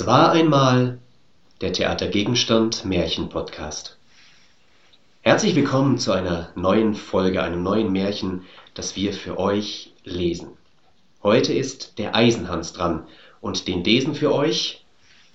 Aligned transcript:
Es 0.00 0.06
war 0.06 0.32
einmal 0.32 0.98
der 1.60 1.74
Theatergegenstand 1.74 2.86
Märchen-Podcast. 2.86 3.98
Herzlich 5.20 5.54
willkommen 5.54 5.98
zu 5.98 6.12
einer 6.12 6.48
neuen 6.54 6.94
Folge, 6.94 7.42
einem 7.42 7.62
neuen 7.62 7.92
Märchen, 7.92 8.46
das 8.72 8.96
wir 8.96 9.12
für 9.12 9.38
euch 9.38 9.92
lesen. 10.04 10.56
Heute 11.22 11.52
ist 11.52 11.98
der 11.98 12.14
Eisenhans 12.14 12.72
dran 12.72 13.06
und 13.42 13.68
den 13.68 13.84
lesen 13.84 14.14
für 14.14 14.32
euch 14.32 14.86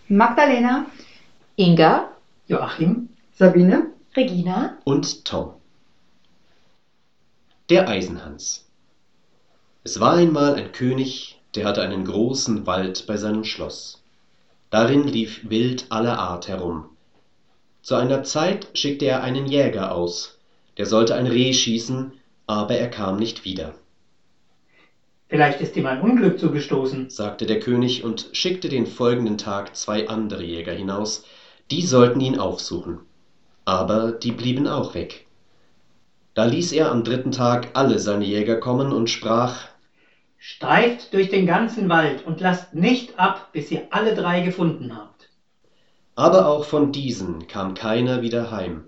Magdalena, 0.07 0.87
Inga, 1.57 2.09
Joachim, 2.47 3.09
Sabine, 3.35 3.91
Regina, 4.15 4.79
und 4.83 5.25
Tom. 5.25 5.53
Der 7.69 7.87
Eisenhans. 7.87 8.65
Es 9.83 9.99
war 9.99 10.15
einmal 10.15 10.55
ein 10.55 10.71
König, 10.71 11.39
der 11.53 11.65
hatte 11.65 11.83
einen 11.83 12.03
großen 12.03 12.65
Wald 12.65 13.05
bei 13.05 13.17
seinem 13.17 13.43
Schloss. 13.43 14.01
Darin 14.69 15.07
lief 15.07 15.49
Wild 15.49 15.85
aller 15.89 16.19
Art 16.19 16.47
herum. 16.47 16.85
Zu 17.81 17.95
einer 17.95 18.23
Zeit 18.23 18.67
schickte 18.73 19.05
er 19.05 19.21
einen 19.21 19.45
Jäger 19.45 19.91
aus, 19.93 20.39
der 20.77 20.85
sollte 20.85 21.15
ein 21.15 21.27
Reh 21.27 21.53
schießen, 21.53 22.13
aber 22.47 22.75
er 22.75 22.89
kam 22.89 23.17
nicht 23.17 23.45
wieder. 23.45 23.75
vielleicht 25.29 25.61
ist 25.61 25.75
ihm 25.77 25.85
ein 25.85 26.01
Unglück 26.01 26.39
zugestoßen. 26.39 27.09
sagte 27.09 27.45
der 27.45 27.59
König 27.59 28.03
und 28.03 28.29
schickte 28.31 28.69
den 28.69 28.87
folgenden 28.87 29.37
Tag 29.37 29.75
zwei 29.75 30.07
andere 30.07 30.43
Jäger 30.43 30.73
hinaus, 30.73 31.25
die 31.71 31.83
sollten 31.83 32.21
ihn 32.21 32.39
aufsuchen. 32.39 32.99
Aber 33.65 34.11
die 34.11 34.31
blieben 34.31 34.67
auch 34.67 34.93
weg. 34.93 35.25
Da 36.33 36.45
ließ 36.45 36.73
er 36.73 36.91
am 36.91 37.03
dritten 37.03 37.31
Tag 37.31 37.69
alle 37.73 37.97
seine 37.99 38.25
Jäger 38.25 38.57
kommen 38.57 38.91
und 38.91 39.09
sprach 39.09 39.69
Streift 40.47 41.11
durch 41.15 41.29
den 41.29 41.47
ganzen 41.47 41.89
Wald 41.89 42.23
und 42.27 42.39
lasst 42.39 42.75
nicht 42.75 43.17
ab, 43.17 43.49
bis 43.51 43.71
ihr 43.71 43.87
alle 43.89 44.13
drei 44.13 44.41
gefunden 44.41 44.95
habt. 44.95 45.31
Aber 46.13 46.47
auch 46.47 46.65
von 46.65 46.91
diesen 46.91 47.47
kam 47.47 47.73
keiner 47.73 48.21
wieder 48.21 48.51
heim, 48.51 48.83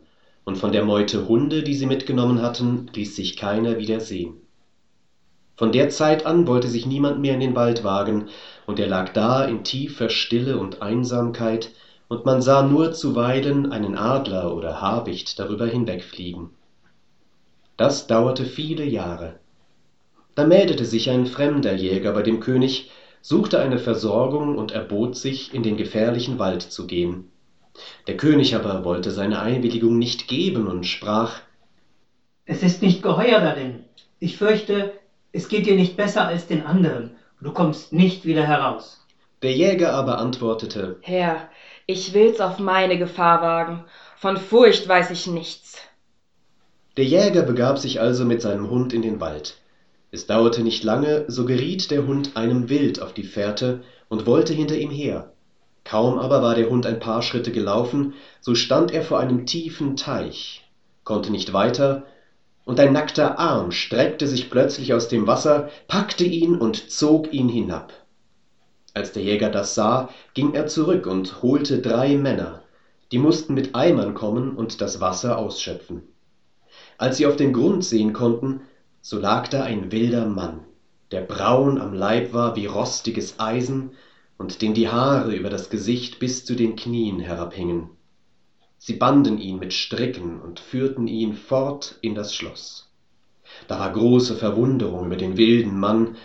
und 0.45 0.59
von 0.59 0.71
der 0.71 0.85
Meute 0.85 1.27
Hunde, 1.27 1.63
die 1.63 1.73
sie 1.73 1.87
mitgenommen 1.87 2.43
hatten, 2.43 2.91
ließ 2.93 3.15
sich 3.15 3.37
keiner 3.37 3.79
wieder 3.79 4.01
sehen. 4.01 4.35
Von 5.55 5.71
der 5.71 5.89
Zeit 5.89 6.27
an 6.27 6.45
wollte 6.45 6.67
sich 6.67 6.85
niemand 6.85 7.21
mehr 7.21 7.33
in 7.33 7.39
den 7.39 7.55
Wald 7.55 7.83
wagen, 7.83 8.29
und 8.67 8.77
er 8.79 8.87
lag 8.87 9.11
da 9.13 9.43
in 9.43 9.63
tiefer 9.63 10.09
Stille 10.09 10.59
und 10.59 10.83
Einsamkeit, 10.83 11.71
und 12.07 12.23
man 12.23 12.43
sah 12.43 12.61
nur 12.61 12.91
zuweilen 12.91 13.71
einen 13.71 13.97
Adler 13.97 14.53
oder 14.53 14.79
Habicht 14.79 15.39
darüber 15.39 15.65
hinwegfliegen. 15.65 16.51
Das 17.77 18.05
dauerte 18.05 18.45
viele 18.45 18.85
Jahre. 18.85 19.39
Da 20.37 20.45
meldete 20.45 20.85
sich 20.85 21.09
ein 21.09 21.25
fremder 21.25 21.73
Jäger 21.73 22.11
bei 22.11 22.21
dem 22.21 22.39
König, 22.39 22.91
suchte 23.21 23.59
eine 23.59 23.79
Versorgung 23.79 24.55
und 24.59 24.71
erbot 24.71 25.17
sich, 25.17 25.51
in 25.51 25.63
den 25.63 25.77
gefährlichen 25.77 26.37
Wald 26.37 26.61
zu 26.61 26.85
gehen. 26.85 27.31
Der 28.05 28.17
König 28.17 28.55
aber 28.55 28.85
wollte 28.85 29.09
seine 29.09 29.41
Einwilligung 29.41 29.97
nicht 29.97 30.27
geben 30.27 30.67
und 30.67 30.85
sprach 30.85 31.41
Es 32.45 32.61
ist 32.61 32.83
nicht 32.83 33.01
geheuer 33.01 33.39
darin. 33.39 33.83
Ich 34.19 34.37
fürchte, 34.37 34.93
es 35.31 35.49
geht 35.49 35.65
dir 35.65 35.75
nicht 35.75 35.97
besser 35.97 36.27
als 36.27 36.45
den 36.45 36.63
anderen. 36.63 37.15
Du 37.41 37.51
kommst 37.51 37.91
nicht 37.91 38.23
wieder 38.23 38.45
heraus. 38.45 39.03
Der 39.41 39.53
Jäger 39.53 39.93
aber 39.93 40.19
antwortete 40.19 40.97
Herr, 41.01 41.49
ich 41.87 42.13
will's 42.13 42.41
auf 42.41 42.59
meine 42.59 42.99
Gefahr 42.99 43.41
wagen. 43.41 43.85
Von 44.15 44.37
Furcht 44.37 44.87
weiß 44.87 45.09
ich 45.09 45.25
nichts. 45.25 45.81
Der 46.95 47.05
Jäger 47.05 47.41
begab 47.41 47.79
sich 47.79 47.99
also 47.99 48.23
mit 48.23 48.43
seinem 48.43 48.69
Hund 48.69 48.93
in 48.93 49.01
den 49.01 49.19
Wald. 49.19 49.57
Es 50.17 50.25
dauerte 50.25 50.63
nicht 50.63 50.83
lange, 50.83 51.25
so 51.27 51.45
geriet 51.45 51.91
der 51.91 52.07
Hund 52.07 52.31
einem 52.33 52.69
Wild 52.69 53.03
auf 53.03 53.13
die 53.13 53.21
Fährte 53.21 53.81
und 54.09 54.25
wollte 54.25 54.51
hinter 54.51 54.75
ihm 54.75 54.89
her. 54.89 55.31
Kaum 55.83 56.17
aber 56.17 56.41
war 56.41 56.55
der 56.55 56.71
Hund 56.71 56.87
ein 56.87 56.97
paar 56.97 57.21
Schritte 57.21 57.51
gelaufen, 57.51 58.15
so 58.41 58.55
stand 58.55 58.91
er 58.91 59.03
vor 59.03 59.19
einem 59.19 59.45
tiefen 59.45 59.95
Teich, 59.95 60.67
konnte 61.03 61.31
nicht 61.31 61.53
weiter, 61.53 62.07
und 62.65 62.79
ein 62.79 62.93
nackter 62.93 63.37
Arm 63.37 63.71
streckte 63.71 64.25
sich 64.25 64.49
plötzlich 64.49 64.91
aus 64.91 65.07
dem 65.07 65.27
Wasser, 65.27 65.69
packte 65.87 66.23
ihn 66.23 66.55
und 66.55 66.89
zog 66.89 67.31
ihn 67.31 67.47
hinab. 67.47 67.93
Als 68.95 69.11
der 69.11 69.21
Jäger 69.21 69.51
das 69.51 69.75
sah, 69.75 70.09
ging 70.33 70.55
er 70.55 70.65
zurück 70.65 71.05
und 71.05 71.43
holte 71.43 71.79
drei 71.79 72.17
Männer, 72.17 72.63
die 73.11 73.19
mussten 73.19 73.53
mit 73.53 73.75
Eimern 73.75 74.15
kommen 74.15 74.55
und 74.55 74.81
das 74.81 74.99
Wasser 74.99 75.37
ausschöpfen. 75.37 76.01
Als 76.97 77.17
sie 77.17 77.27
auf 77.27 77.35
den 77.35 77.53
Grund 77.53 77.85
sehen 77.85 78.13
konnten, 78.13 78.61
so 79.09 79.17
lag 79.17 79.47
da 79.47 79.63
ein 79.63 79.93
wilder 79.93 80.25
Mann, 80.27 80.65
der 81.11 81.21
braun 81.21 81.77
am 81.77 81.93
Leib 81.93 82.33
war 82.33 82.57
wie 82.57 82.65
rostiges 82.65 83.39
Eisen 83.39 83.91
und 84.37 84.61
dem 84.61 84.73
die 84.73 84.89
Haare 84.89 85.33
über 85.33 85.49
das 85.49 85.69
Gesicht 85.69 86.19
bis 86.19 86.43
zu 86.43 86.55
den 86.55 86.75
Knien 86.75 87.21
herabhingen. 87.21 87.87
Sie 88.77 88.95
banden 88.95 89.37
ihn 89.37 89.59
mit 89.59 89.71
Stricken 89.71 90.41
und 90.41 90.59
führten 90.59 91.07
ihn 91.07 91.31
fort 91.31 91.95
in 92.01 92.15
das 92.15 92.35
Schloss. 92.35 92.89
Da 93.69 93.79
war 93.79 93.93
große 93.93 94.35
Verwunderung 94.35 95.05
über 95.05 95.15
den 95.15 95.37
wilden 95.37 95.79
Mann, 95.79 96.17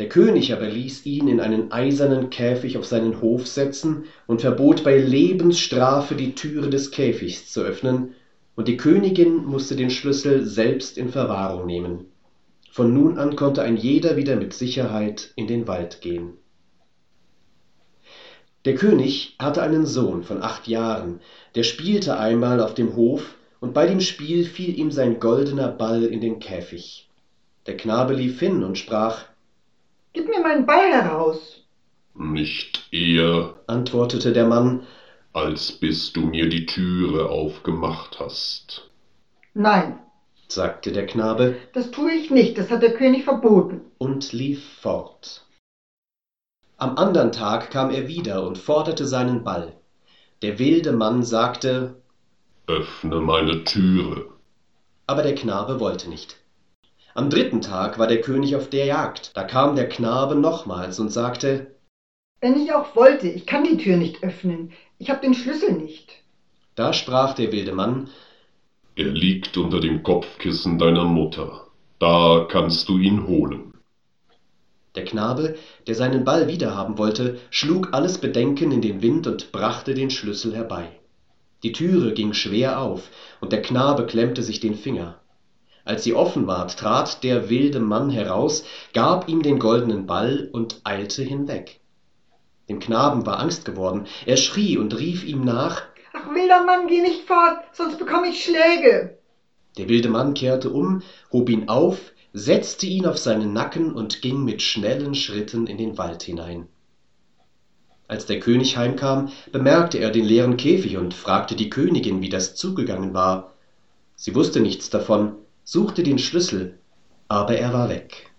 der 0.00 0.08
König 0.08 0.52
aber 0.52 0.66
ließ 0.66 1.06
ihn 1.06 1.28
in 1.28 1.38
einen 1.38 1.70
eisernen 1.70 2.28
Käfig 2.30 2.76
auf 2.76 2.86
seinen 2.86 3.20
Hof 3.20 3.46
setzen 3.46 4.02
und 4.26 4.40
verbot 4.40 4.82
bei 4.82 4.98
Lebensstrafe 4.98 6.16
die 6.16 6.34
Türe 6.34 6.70
des 6.70 6.90
Käfigs 6.90 7.52
zu 7.52 7.60
öffnen, 7.60 8.14
und 8.56 8.66
die 8.66 8.78
Königin 8.78 9.44
musste 9.44 9.76
den 9.76 9.90
Schlüssel 9.90 10.44
selbst 10.44 10.98
in 10.98 11.10
Verwahrung 11.10 11.66
nehmen. 11.66 12.06
Von 12.76 12.92
nun 12.92 13.16
an 13.16 13.36
konnte 13.36 13.62
ein 13.62 13.78
jeder 13.78 14.18
wieder 14.18 14.36
mit 14.36 14.52
Sicherheit 14.52 15.32
in 15.34 15.46
den 15.46 15.66
Wald 15.66 16.02
gehen. 16.02 16.34
Der 18.66 18.74
König 18.74 19.34
hatte 19.38 19.62
einen 19.62 19.86
Sohn 19.86 20.24
von 20.24 20.42
acht 20.42 20.68
Jahren, 20.68 21.20
der 21.54 21.62
spielte 21.62 22.18
einmal 22.18 22.60
auf 22.60 22.74
dem 22.74 22.94
Hof, 22.94 23.34
und 23.60 23.72
bei 23.72 23.86
dem 23.86 24.02
Spiel 24.02 24.44
fiel 24.44 24.78
ihm 24.78 24.90
sein 24.90 25.20
goldener 25.20 25.68
Ball 25.68 26.04
in 26.04 26.20
den 26.20 26.38
Käfig. 26.38 27.08
Der 27.64 27.78
Knabe 27.78 28.12
lief 28.12 28.40
hin 28.40 28.62
und 28.62 28.76
sprach 28.76 29.24
gib 30.12 30.28
mir 30.28 30.42
meinen 30.42 30.66
Ball 30.66 30.92
heraus. 30.92 31.64
Nicht 32.14 32.88
eher, 32.92 33.54
antwortete 33.66 34.34
der 34.34 34.48
Mann, 34.48 34.82
als 35.32 35.72
bis 35.72 36.12
du 36.12 36.26
mir 36.26 36.50
die 36.50 36.66
Türe 36.66 37.30
aufgemacht 37.30 38.20
hast. 38.20 38.90
Nein, 39.54 39.98
sagte 40.48 40.92
der 40.92 41.06
Knabe 41.06 41.56
das 41.72 41.90
tue 41.90 42.12
ich 42.12 42.30
nicht, 42.30 42.58
das 42.58 42.70
hat 42.70 42.82
der 42.82 42.94
König 42.94 43.24
verboten. 43.24 43.80
und 43.98 44.32
lief 44.32 44.64
fort. 44.80 45.44
Am 46.78 46.96
andern 46.98 47.32
Tag 47.32 47.70
kam 47.70 47.90
er 47.90 48.06
wieder 48.06 48.42
und 48.46 48.58
forderte 48.58 49.06
seinen 49.06 49.44
Ball. 49.44 49.74
Der 50.42 50.58
wilde 50.58 50.92
Mann 50.92 51.22
sagte, 51.22 51.96
Öffne 52.66 53.20
meine 53.20 53.64
Türe. 53.64 54.26
aber 55.06 55.22
der 55.22 55.34
Knabe 55.34 55.80
wollte 55.80 56.08
nicht. 56.10 56.36
Am 57.14 57.30
dritten 57.30 57.62
Tag 57.62 57.98
war 57.98 58.06
der 58.08 58.20
König 58.20 58.56
auf 58.56 58.68
der 58.68 58.84
Jagd. 58.84 59.34
Da 59.36 59.44
kam 59.44 59.74
der 59.74 59.88
Knabe 59.88 60.34
nochmals 60.34 60.98
und 61.00 61.08
sagte, 61.10 61.74
Wenn 62.42 62.62
ich 62.62 62.74
auch 62.74 62.94
wollte, 62.94 63.28
ich 63.28 63.46
kann 63.46 63.64
die 63.64 63.78
Tür 63.78 63.96
nicht 63.96 64.22
öffnen. 64.22 64.72
Ich 64.98 65.08
habe 65.08 65.22
den 65.22 65.32
Schlüssel 65.34 65.72
nicht. 65.72 66.12
da 66.74 66.92
sprach 66.92 67.32
der 67.34 67.52
wilde 67.52 67.72
Mann, 67.72 68.10
Er 68.98 69.08
liegt 69.08 69.58
unter 69.58 69.78
dem 69.78 70.02
Kopfkissen 70.02 70.78
deiner 70.78 71.04
Mutter. 71.04 71.66
Da 71.98 72.46
kannst 72.48 72.88
du 72.88 72.96
ihn 72.96 73.26
holen. 73.26 73.74
Der 74.94 75.04
Knabe, 75.04 75.56
der 75.86 75.94
seinen 75.94 76.24
Ball 76.24 76.48
wiederhaben 76.48 76.96
wollte, 76.96 77.36
schlug 77.50 77.92
alles 77.92 78.16
Bedenken 78.16 78.72
in 78.72 78.80
den 78.80 79.02
Wind 79.02 79.26
und 79.26 79.52
brachte 79.52 79.92
den 79.92 80.08
Schlüssel 80.08 80.54
herbei. 80.54 80.88
Die 81.62 81.72
Türe 81.72 82.14
ging 82.14 82.32
schwer 82.32 82.80
auf, 82.80 83.10
und 83.42 83.52
der 83.52 83.60
Knabe 83.60 84.06
klemmte 84.06 84.42
sich 84.42 84.60
den 84.60 84.74
Finger. 84.74 85.20
Als 85.84 86.02
sie 86.02 86.14
offen 86.14 86.46
ward, 86.46 86.78
trat 86.78 87.22
der 87.22 87.50
wilde 87.50 87.80
Mann 87.80 88.08
heraus, 88.08 88.64
gab 88.94 89.28
ihm 89.28 89.42
den 89.42 89.58
goldenen 89.58 90.06
Ball 90.06 90.48
und 90.50 90.80
eilte 90.84 91.22
hinweg. 91.22 91.80
Dem 92.70 92.80
Knaben 92.80 93.26
war 93.26 93.40
Angst 93.40 93.66
geworden, 93.66 94.06
er 94.24 94.38
schrie 94.38 94.78
und 94.78 94.98
rief 94.98 95.22
ihm 95.22 95.44
nach, 95.44 95.82
Wilder 96.34 96.64
Mann, 96.64 96.86
geh 96.86 97.00
nicht 97.00 97.22
fort, 97.22 97.64
sonst 97.72 97.98
bekomme 97.98 98.28
ich 98.28 98.44
Schläge. 98.44 99.18
Der 99.78 99.88
wilde 99.88 100.08
Mann 100.08 100.34
kehrte 100.34 100.70
um, 100.70 101.02
hob 101.32 101.48
ihn 101.48 101.68
auf, 101.68 102.12
setzte 102.32 102.86
ihn 102.86 103.06
auf 103.06 103.18
seinen 103.18 103.52
Nacken 103.52 103.92
und 103.92 104.22
ging 104.22 104.44
mit 104.44 104.62
schnellen 104.62 105.14
Schritten 105.14 105.66
in 105.66 105.78
den 105.78 105.98
Wald 105.98 106.22
hinein. 106.22 106.68
Als 108.08 108.26
der 108.26 108.40
König 108.40 108.76
heimkam, 108.76 109.30
bemerkte 109.50 109.98
er 109.98 110.10
den 110.10 110.24
leeren 110.24 110.56
Käfig 110.56 110.96
und 110.96 111.12
fragte 111.12 111.56
die 111.56 111.70
Königin, 111.70 112.20
wie 112.20 112.28
das 112.28 112.54
zugegangen 112.54 113.14
war. 113.14 113.52
Sie 114.14 114.34
wusste 114.34 114.60
nichts 114.60 114.90
davon, 114.90 115.36
suchte 115.64 116.02
den 116.02 116.18
Schlüssel, 116.18 116.78
aber 117.28 117.56
er 117.56 117.72
war 117.72 117.88
weg. 117.88 118.30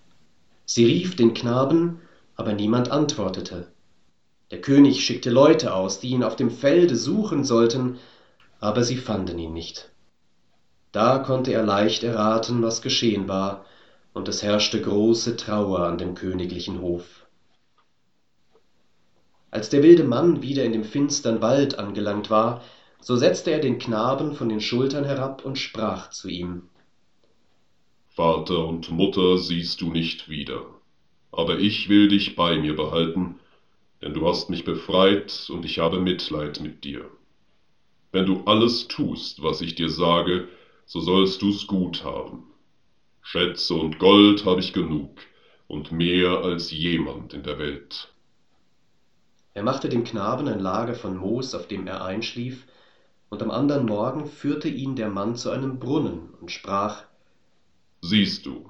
Sie 0.65 0.85
rief 0.85 1.15
den 1.15 1.33
Knaben, 1.33 1.99
aber 2.35 2.53
niemand 2.53 2.91
antwortete. 2.91 3.67
Der 4.51 4.61
König 4.61 5.03
schickte 5.03 5.29
Leute 5.29 5.73
aus, 5.73 5.99
die 5.99 6.09
ihn 6.09 6.23
auf 6.23 6.35
dem 6.35 6.49
Felde 6.49 6.95
suchen 6.95 7.44
sollten, 7.44 7.97
aber 8.59 8.83
sie 8.83 8.97
fanden 8.97 9.38
ihn 9.38 9.53
nicht. 9.53 9.89
Da 10.91 11.19
konnte 11.19 11.51
er 11.51 11.63
leicht 11.63 12.03
erraten, 12.03 12.61
was 12.61 12.81
geschehen 12.81 13.27
war, 13.27 13.65
und 14.13 14.27
es 14.27 14.41
herrschte 14.41 14.81
große 14.81 15.35
Trauer 15.35 15.81
an 15.81 15.97
dem 15.97 16.15
königlichen 16.15 16.81
Hof. 16.81 17.27
Als 19.51 19.69
der 19.69 19.83
wilde 19.83 20.03
Mann 20.03 20.41
wieder 20.41 20.63
in 20.63 20.71
dem 20.71 20.83
finstern 20.83 21.41
Wald 21.41 21.77
angelangt 21.77 22.29
war, 22.29 22.63
so 22.99 23.15
setzte 23.15 23.51
er 23.51 23.59
den 23.59 23.79
Knaben 23.79 24.33
von 24.33 24.49
den 24.49 24.61
Schultern 24.61 25.05
herab 25.05 25.45
und 25.45 25.57
sprach 25.57 26.09
zu 26.09 26.29
ihm 26.29 26.63
Vater 28.07 28.65
und 28.65 28.89
Mutter 28.89 29.38
siehst 29.38 29.81
du 29.81 29.91
nicht 29.91 30.29
wieder, 30.29 30.65
aber 31.31 31.59
ich 31.59 31.89
will 31.89 32.07
dich 32.07 32.35
bei 32.35 32.57
mir 32.57 32.75
behalten, 32.75 33.39
denn 34.01 34.13
du 34.13 34.27
hast 34.27 34.49
mich 34.49 34.63
befreit 34.63 35.49
und 35.49 35.65
ich 35.65 35.79
habe 35.79 35.99
Mitleid 35.99 36.59
mit 36.61 36.83
dir. 36.83 37.09
Wenn 38.11 38.25
du 38.25 38.44
alles 38.45 38.88
tust, 38.88 39.41
was 39.44 39.61
ich 39.61 39.75
dir 39.75 39.89
sage, 39.89 40.47
so 40.85 40.99
sollst 40.99 41.41
du's 41.41 41.67
gut 41.67 42.03
haben. 42.03 42.44
Schätze 43.21 43.73
und 43.73 43.99
Gold 43.99 44.45
habe 44.45 44.61
ich 44.61 44.71
genug 44.71 45.19
und 45.67 45.91
mehr 45.91 46.44
als 46.44 46.71
jemand 46.71 47.33
in 47.33 47.44
der 47.44 47.59
Welt. 47.59 48.13
Er 49.53 49.63
machte 49.63 49.89
dem 49.89 50.03
Knaben 50.03 50.47
ein 50.47 50.59
Lager 50.59 50.94
von 50.94 51.17
Moos, 51.17 51.55
auf 51.55 51.67
dem 51.67 51.88
er 51.88 52.05
einschlief, 52.05 52.65
und 53.29 53.41
am 53.41 53.51
andern 53.51 53.85
Morgen 53.85 54.27
führte 54.27 54.69
ihn 54.69 54.95
der 54.95 55.09
Mann 55.09 55.35
zu 55.35 55.49
einem 55.49 55.79
Brunnen 55.79 56.29
und 56.39 56.51
sprach 56.51 57.03
Siehst 58.01 58.45
du, 58.45 58.69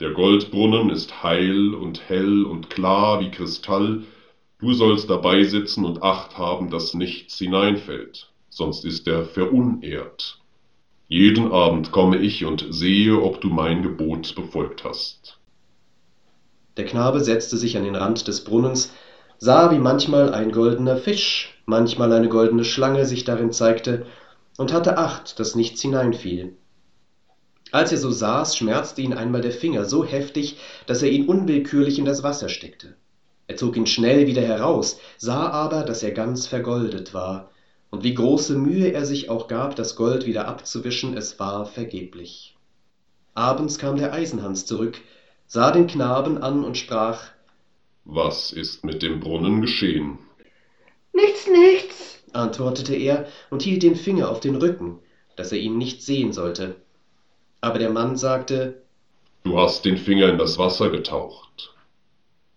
der 0.00 0.10
Goldbrunnen 0.10 0.90
ist 0.90 1.22
heil 1.22 1.74
und 1.74 2.08
hell 2.08 2.44
und 2.44 2.70
klar 2.70 3.20
wie 3.20 3.30
Kristall, 3.30 4.02
du 4.62 4.72
sollst 4.72 5.10
dabei 5.10 5.42
sitzen 5.42 5.84
und 5.84 6.02
Acht 6.02 6.38
haben, 6.38 6.70
dass 6.70 6.94
nichts 6.94 7.36
hineinfällt, 7.36 8.30
sonst 8.48 8.84
ist 8.84 9.08
er 9.08 9.24
verunehrt. 9.24 10.38
Jeden 11.08 11.52
Abend 11.52 11.90
komme 11.90 12.18
ich 12.18 12.44
und 12.44 12.66
sehe, 12.70 13.20
ob 13.20 13.40
du 13.40 13.48
mein 13.48 13.82
Gebot 13.82 14.34
befolgt 14.34 14.84
hast. 14.84 15.38
Der 16.76 16.86
Knabe 16.86 17.20
setzte 17.20 17.58
sich 17.58 17.76
an 17.76 17.84
den 17.84 17.96
Rand 17.96 18.28
des 18.28 18.44
Brunnens, 18.44 18.94
sah, 19.36 19.72
wie 19.72 19.78
manchmal 19.78 20.32
ein 20.32 20.52
goldener 20.52 20.96
Fisch, 20.96 21.60
manchmal 21.66 22.12
eine 22.12 22.28
goldene 22.28 22.64
Schlange 22.64 23.04
sich 23.04 23.24
darin 23.24 23.52
zeigte, 23.52 24.06
und 24.56 24.72
hatte 24.72 24.96
Acht, 24.96 25.40
dass 25.40 25.56
nichts 25.56 25.82
hineinfiel. 25.82 26.56
Als 27.72 27.90
er 27.90 27.98
so 27.98 28.10
saß, 28.10 28.56
schmerzte 28.56 29.02
ihn 29.02 29.12
einmal 29.12 29.40
der 29.40 29.50
Finger 29.50 29.86
so 29.86 30.04
heftig, 30.04 30.58
dass 30.86 31.02
er 31.02 31.10
ihn 31.10 31.26
unwillkürlich 31.26 31.98
in 31.98 32.04
das 32.04 32.22
Wasser 32.22 32.48
steckte. 32.48 32.94
Er 33.46 33.56
zog 33.56 33.76
ihn 33.76 33.86
schnell 33.86 34.26
wieder 34.26 34.42
heraus, 34.42 34.98
sah 35.18 35.50
aber, 35.50 35.82
dass 35.82 36.02
er 36.02 36.12
ganz 36.12 36.46
vergoldet 36.46 37.12
war, 37.12 37.50
und 37.90 38.04
wie 38.04 38.14
große 38.14 38.56
Mühe 38.56 38.92
er 38.92 39.04
sich 39.04 39.28
auch 39.28 39.48
gab, 39.48 39.76
das 39.76 39.96
Gold 39.96 40.24
wieder 40.26 40.48
abzuwischen, 40.48 41.16
es 41.16 41.38
war 41.38 41.66
vergeblich. 41.66 42.56
Abends 43.34 43.78
kam 43.78 43.96
der 43.96 44.12
Eisenhans 44.12 44.64
zurück, 44.64 45.00
sah 45.46 45.70
den 45.70 45.86
Knaben 45.86 46.38
an 46.38 46.64
und 46.64 46.78
sprach 46.78 47.24
Was 48.04 48.52
ist 48.52 48.84
mit 48.84 49.02
dem 49.02 49.20
Brunnen 49.20 49.60
geschehen? 49.60 50.18
Nichts, 51.12 51.46
nichts, 51.46 52.22
antwortete 52.32 52.94
er 52.94 53.26
und 53.50 53.62
hielt 53.62 53.82
den 53.82 53.96
Finger 53.96 54.30
auf 54.30 54.40
den 54.40 54.56
Rücken, 54.56 54.98
dass 55.36 55.52
er 55.52 55.58
ihn 55.58 55.76
nicht 55.76 56.02
sehen 56.02 56.32
sollte. 56.32 56.76
Aber 57.60 57.78
der 57.78 57.90
Mann 57.90 58.16
sagte 58.16 58.82
Du 59.44 59.58
hast 59.58 59.84
den 59.84 59.98
Finger 59.98 60.28
in 60.28 60.38
das 60.38 60.56
Wasser 60.56 60.88
getaucht. 60.90 61.71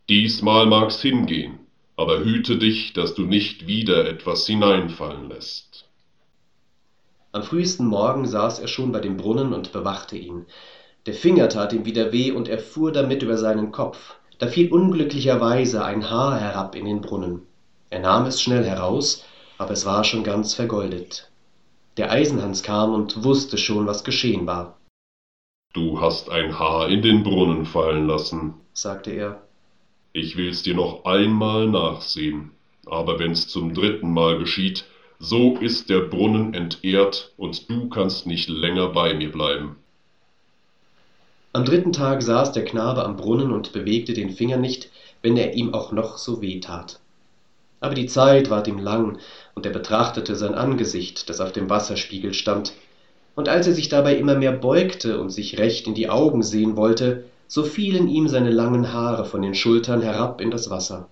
Diesmal 0.08 0.68
mag's 0.68 1.02
hingehen, 1.02 1.60
aber 1.98 2.20
hüte 2.20 2.60
dich, 2.60 2.94
dass 2.94 3.16
du 3.16 3.24
nicht 3.24 3.66
wieder 3.66 4.08
etwas 4.08 4.46
hineinfallen 4.46 5.30
lässt. 5.30 5.90
Am 7.32 7.42
frühesten 7.42 7.88
Morgen 7.88 8.28
saß 8.28 8.60
er 8.60 8.68
schon 8.68 8.92
bei 8.92 9.00
dem 9.00 9.18
Brunnen 9.18 9.52
und 9.52 9.72
bewachte 9.72 10.16
ihn. 10.16 10.46
Der 11.08 11.16
Finger 11.16 11.50
tat 11.50 11.74
ihm 11.74 11.86
wieder 11.86 12.12
weh, 12.12 12.32
und 12.32 12.48
er 12.48 12.60
fuhr 12.60 12.92
damit 12.92 13.24
über 13.24 13.38
seinen 13.38 13.72
Kopf. 13.72 14.16
Da 14.38 14.48
fiel 14.48 14.72
unglücklicherweise 14.72 15.84
ein 15.84 16.08
Haar 16.10 16.40
herab 16.40 16.76
in 16.76 16.86
den 16.86 17.02
Brunnen. 17.02 17.42
Er 17.90 18.00
nahm 18.00 18.26
es 18.26 18.42
schnell 18.42 18.64
heraus, 18.64 19.26
aber 19.58 19.72
es 19.72 19.86
war 19.86 20.04
schon 20.04 20.24
ganz 20.24 20.54
vergoldet. 20.54 21.32
Der 21.98 22.12
Eisenhans 22.12 22.62
kam 22.62 22.94
und 22.94 23.24
wusste 23.24 23.58
schon, 23.58 23.88
was 23.88 24.04
geschehen 24.04 24.46
war. 24.46 24.78
Du 25.74 26.00
hast 26.00 26.30
ein 26.30 26.60
Haar 26.60 26.90
in 26.90 27.02
den 27.02 27.24
Brunnen 27.24 27.66
fallen 27.66 28.08
lassen, 28.08 28.54
sagte 28.74 29.12
er. 29.12 29.45
Ich 30.18 30.38
will's 30.38 30.64
dir 30.64 30.76
noch 30.76 31.04
einmal 31.04 31.68
nachsehen, 31.68 32.52
aber 32.86 33.20
wenn's 33.20 33.50
zum 33.50 33.74
dritten 33.74 34.14
Mal 34.14 34.40
geschieht, 34.40 34.86
so 35.20 35.58
ist 35.58 35.90
der 35.90 36.00
Brunnen 36.00 36.54
entehrt 36.54 37.34
und 37.36 37.70
du 37.70 37.90
kannst 37.90 38.26
nicht 38.26 38.48
länger 38.48 38.88
bei 38.88 39.14
mir 39.14 39.30
bleiben. 39.30 39.76
Am 41.52 41.66
dritten 41.66 41.92
Tag 41.92 42.24
saß 42.24 42.54
der 42.54 42.64
Knabe 42.64 43.04
am 43.04 43.18
Brunnen 43.18 43.52
und 43.52 43.74
bewegte 43.74 44.14
den 44.14 44.30
Finger 44.30 44.56
nicht, 44.56 44.90
wenn 45.22 45.36
er 45.36 45.54
ihm 45.54 45.74
auch 45.74 45.92
noch 45.92 46.18
so 46.18 46.42
weh 46.42 46.62
tat. 46.62 47.02
Aber 47.82 47.94
die 47.94 48.06
Zeit 48.06 48.50
ward 48.50 48.70
ihm 48.70 48.80
lang, 48.80 49.18
und 49.54 49.66
er 49.66 49.74
betrachtete 49.74 50.38
sein 50.38 50.56
Angesicht, 50.56 51.30
das 51.30 51.42
auf 51.42 51.52
dem 51.52 51.70
Wasserspiegel 51.70 52.34
stand, 52.34 52.72
und 53.36 53.50
als 53.50 53.68
er 53.68 53.74
sich 53.74 53.90
dabei 53.90 54.16
immer 54.16 54.36
mehr 54.36 54.54
beugte 54.54 55.20
und 55.20 55.32
sich 55.32 55.58
recht 55.58 55.88
in 55.88 55.94
die 55.94 56.08
Augen 56.08 56.42
sehen 56.42 56.78
wollte, 56.78 57.26
so 57.48 57.64
fielen 57.64 58.08
ihm 58.08 58.28
seine 58.28 58.52
langen 58.52 58.94
Haare 58.94 59.26
von 59.26 59.42
den 59.42 59.56
Schultern 59.56 60.02
herab 60.02 60.42
in 60.42 60.52
das 60.52 60.70
Wasser. 60.70 61.10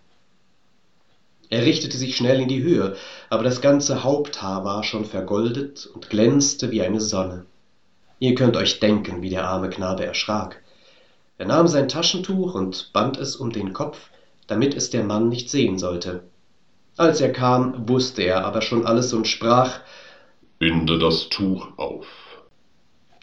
Er 1.50 1.66
richtete 1.66 1.98
sich 1.98 2.16
schnell 2.16 2.40
in 2.42 2.48
die 2.48 2.64
Höhe, 2.64 2.96
aber 3.30 3.44
das 3.44 3.62
ganze 3.62 4.04
Haupthaar 4.04 4.66
war 4.66 4.84
schon 4.84 5.06
vergoldet 5.06 5.88
und 5.94 6.10
glänzte 6.10 6.72
wie 6.72 6.82
eine 6.82 7.00
Sonne. 7.00 7.46
Ihr 8.20 8.36
könnt 8.36 8.58
euch 8.58 8.80
denken, 8.80 9.22
wie 9.22 9.30
der 9.30 9.48
arme 9.48 9.70
Knabe 9.70 10.06
erschrak. 10.06 10.64
Er 11.38 11.46
nahm 11.46 11.68
sein 11.68 11.90
Taschentuch 11.90 12.56
und 12.56 12.92
band 12.94 13.18
es 13.18 13.36
um 13.36 13.52
den 13.52 13.74
Kopf, 13.74 14.10
damit 14.48 14.74
es 14.76 14.90
der 14.90 15.04
Mann 15.04 15.30
nicht 15.30 15.50
sehen 15.50 15.78
sollte. 15.78 16.24
Als 16.96 17.22
er 17.22 17.32
kam, 17.32 17.88
wusste 17.90 18.22
er 18.24 18.46
aber 18.46 18.62
schon 18.62 18.86
alles 18.86 19.14
und 19.14 19.28
sprach 19.28 19.80
Binde 20.60 21.00
das 21.00 21.30
Tuch 21.30 21.68
auf. 21.78 22.08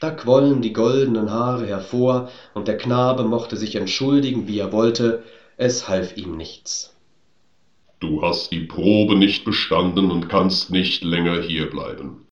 Da 0.00 0.10
quollen 0.10 0.62
die 0.62 0.72
goldenen 0.72 1.30
Haare 1.30 1.66
hervor, 1.66 2.30
und 2.54 2.68
der 2.68 2.78
Knabe 2.78 3.24
mochte 3.24 3.56
sich 3.56 3.76
entschuldigen, 3.76 4.48
wie 4.48 4.58
er 4.58 4.72
wollte, 4.72 5.22
es 5.58 5.88
half 5.88 6.16
ihm 6.16 6.38
nichts. 6.38 6.96
Du 8.00 8.22
hast 8.22 8.50
die 8.50 8.60
Probe 8.60 9.14
nicht 9.14 9.44
bestanden 9.44 10.10
und 10.10 10.30
kannst 10.30 10.70
nicht 10.70 11.04
länger 11.04 11.42
hierbleiben. 11.42 12.26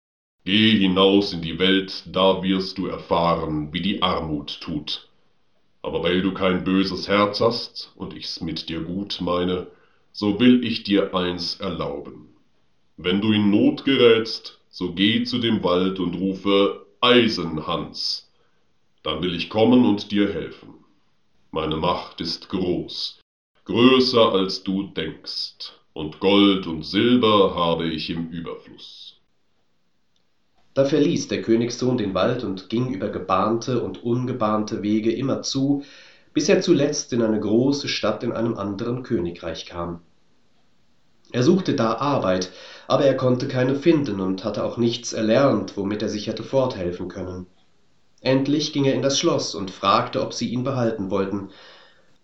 Geh 0.47 0.79
hinaus 0.79 1.35
in 1.35 1.43
die 1.43 1.59
Welt, 1.59 2.05
da 2.07 2.43
wirst 2.43 2.79
du 2.79 2.87
erfahren, 2.87 3.71
wie 3.75 3.83
die 3.83 4.01
Armut 4.01 4.63
tut. 4.63 5.11
Aber 5.83 6.03
weil 6.03 6.23
du 6.23 6.33
kein 6.33 6.65
böses 6.65 7.07
Herz 7.07 7.43
hast 7.43 7.93
und 7.97 8.17
ich's 8.17 8.41
mit 8.41 8.71
dir 8.71 8.81
gut 8.81 9.19
meine, 9.21 9.67
so 10.11 10.41
will 10.41 10.65
ich 10.65 10.85
dir 10.85 11.15
eins 11.15 11.61
erlauben. 11.61 12.31
Wenn 12.97 13.21
du 13.21 13.31
in 13.31 13.51
Not 13.51 13.85
gerätst, 13.85 14.59
so 14.71 14.93
geh 14.93 15.25
zu 15.25 15.39
dem 15.39 15.63
Wald 15.63 16.01
und 16.01 16.15
rufe 16.15 16.87
Eisenhans, 17.01 18.29
dann 19.05 19.23
will 19.23 19.37
ich 19.37 19.51
kommen 19.51 19.85
und 19.85 20.11
dir 20.11 20.33
helfen. 20.33 20.75
Meine 21.53 21.77
Macht 21.77 22.21
ist 22.21 22.49
groß, 22.49 23.21
größer 23.67 24.33
als 24.33 24.65
du 24.65 24.89
denkst, 24.89 25.75
und 25.93 26.19
Gold 26.19 26.67
und 26.67 26.85
Silber 26.85 27.55
habe 27.55 27.87
ich 27.87 28.11
im 28.11 28.31
Überfluss. 28.31 29.17
Da 30.75 30.85
verließ 30.85 31.29
der 31.29 31.43
Königssohn 31.43 31.99
den 31.99 32.15
Wald 32.15 32.43
und 32.43 32.69
ging 32.69 32.93
über 32.93 33.11
gebahnte 33.11 33.81
und 33.81 34.03
ungebahnte 34.03 34.83
Wege 34.83 35.13
immerzu, 35.13 35.85
bis 36.35 36.49
er 36.49 36.63
zuletzt 36.63 37.13
in 37.13 37.23
eine 37.23 37.39
große 37.39 37.87
Stadt 37.87 38.25
in 38.25 38.33
einem 38.33 38.57
anderen 38.57 39.05
Königreich 39.05 39.67
kam. 39.67 40.01
Er 41.31 41.43
suchte 41.43 41.75
da 41.75 41.95
Arbeit, 41.95 42.51
aber 42.87 43.05
er 43.05 43.17
konnte 43.17 43.49
keine 43.49 43.75
finden 43.75 44.21
und 44.21 44.45
hatte 44.45 44.65
auch 44.65 44.79
nichts 44.79 45.13
erlernt, 45.13 45.77
womit 45.77 46.03
er 46.03 46.09
sich 46.09 46.27
hätte 46.27 46.43
forthelfen 46.43 47.09
können. 47.09 47.47
Endlich 48.21 48.73
ging 48.73 48.87
er 48.87 48.95
in 48.95 49.03
das 49.03 49.19
Schloss 49.19 49.55
und 49.55 49.71
fragte, 49.71 50.23
ob 50.23 50.33
sie 50.33 50.49
ihn 50.49 50.65
behalten 50.65 51.11
wollten. 51.11 51.51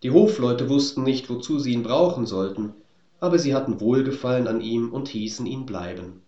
Die 0.02 0.11
Hofleute 0.11 0.68
wussten 0.68 1.02
nicht, 1.02 1.28
wozu 1.28 1.58
sie 1.58 1.73
ihn 1.73 1.82
brauchen 1.82 2.26
sollten, 2.26 2.73
aber 3.20 3.38
sie 3.38 3.54
hatten 3.54 3.80
Wohlgefallen 3.80 4.49
an 4.49 4.61
ihm 4.61 4.90
und 4.90 5.08
hießen 5.08 5.46
ihn 5.46 5.66
bleiben. 5.66 6.23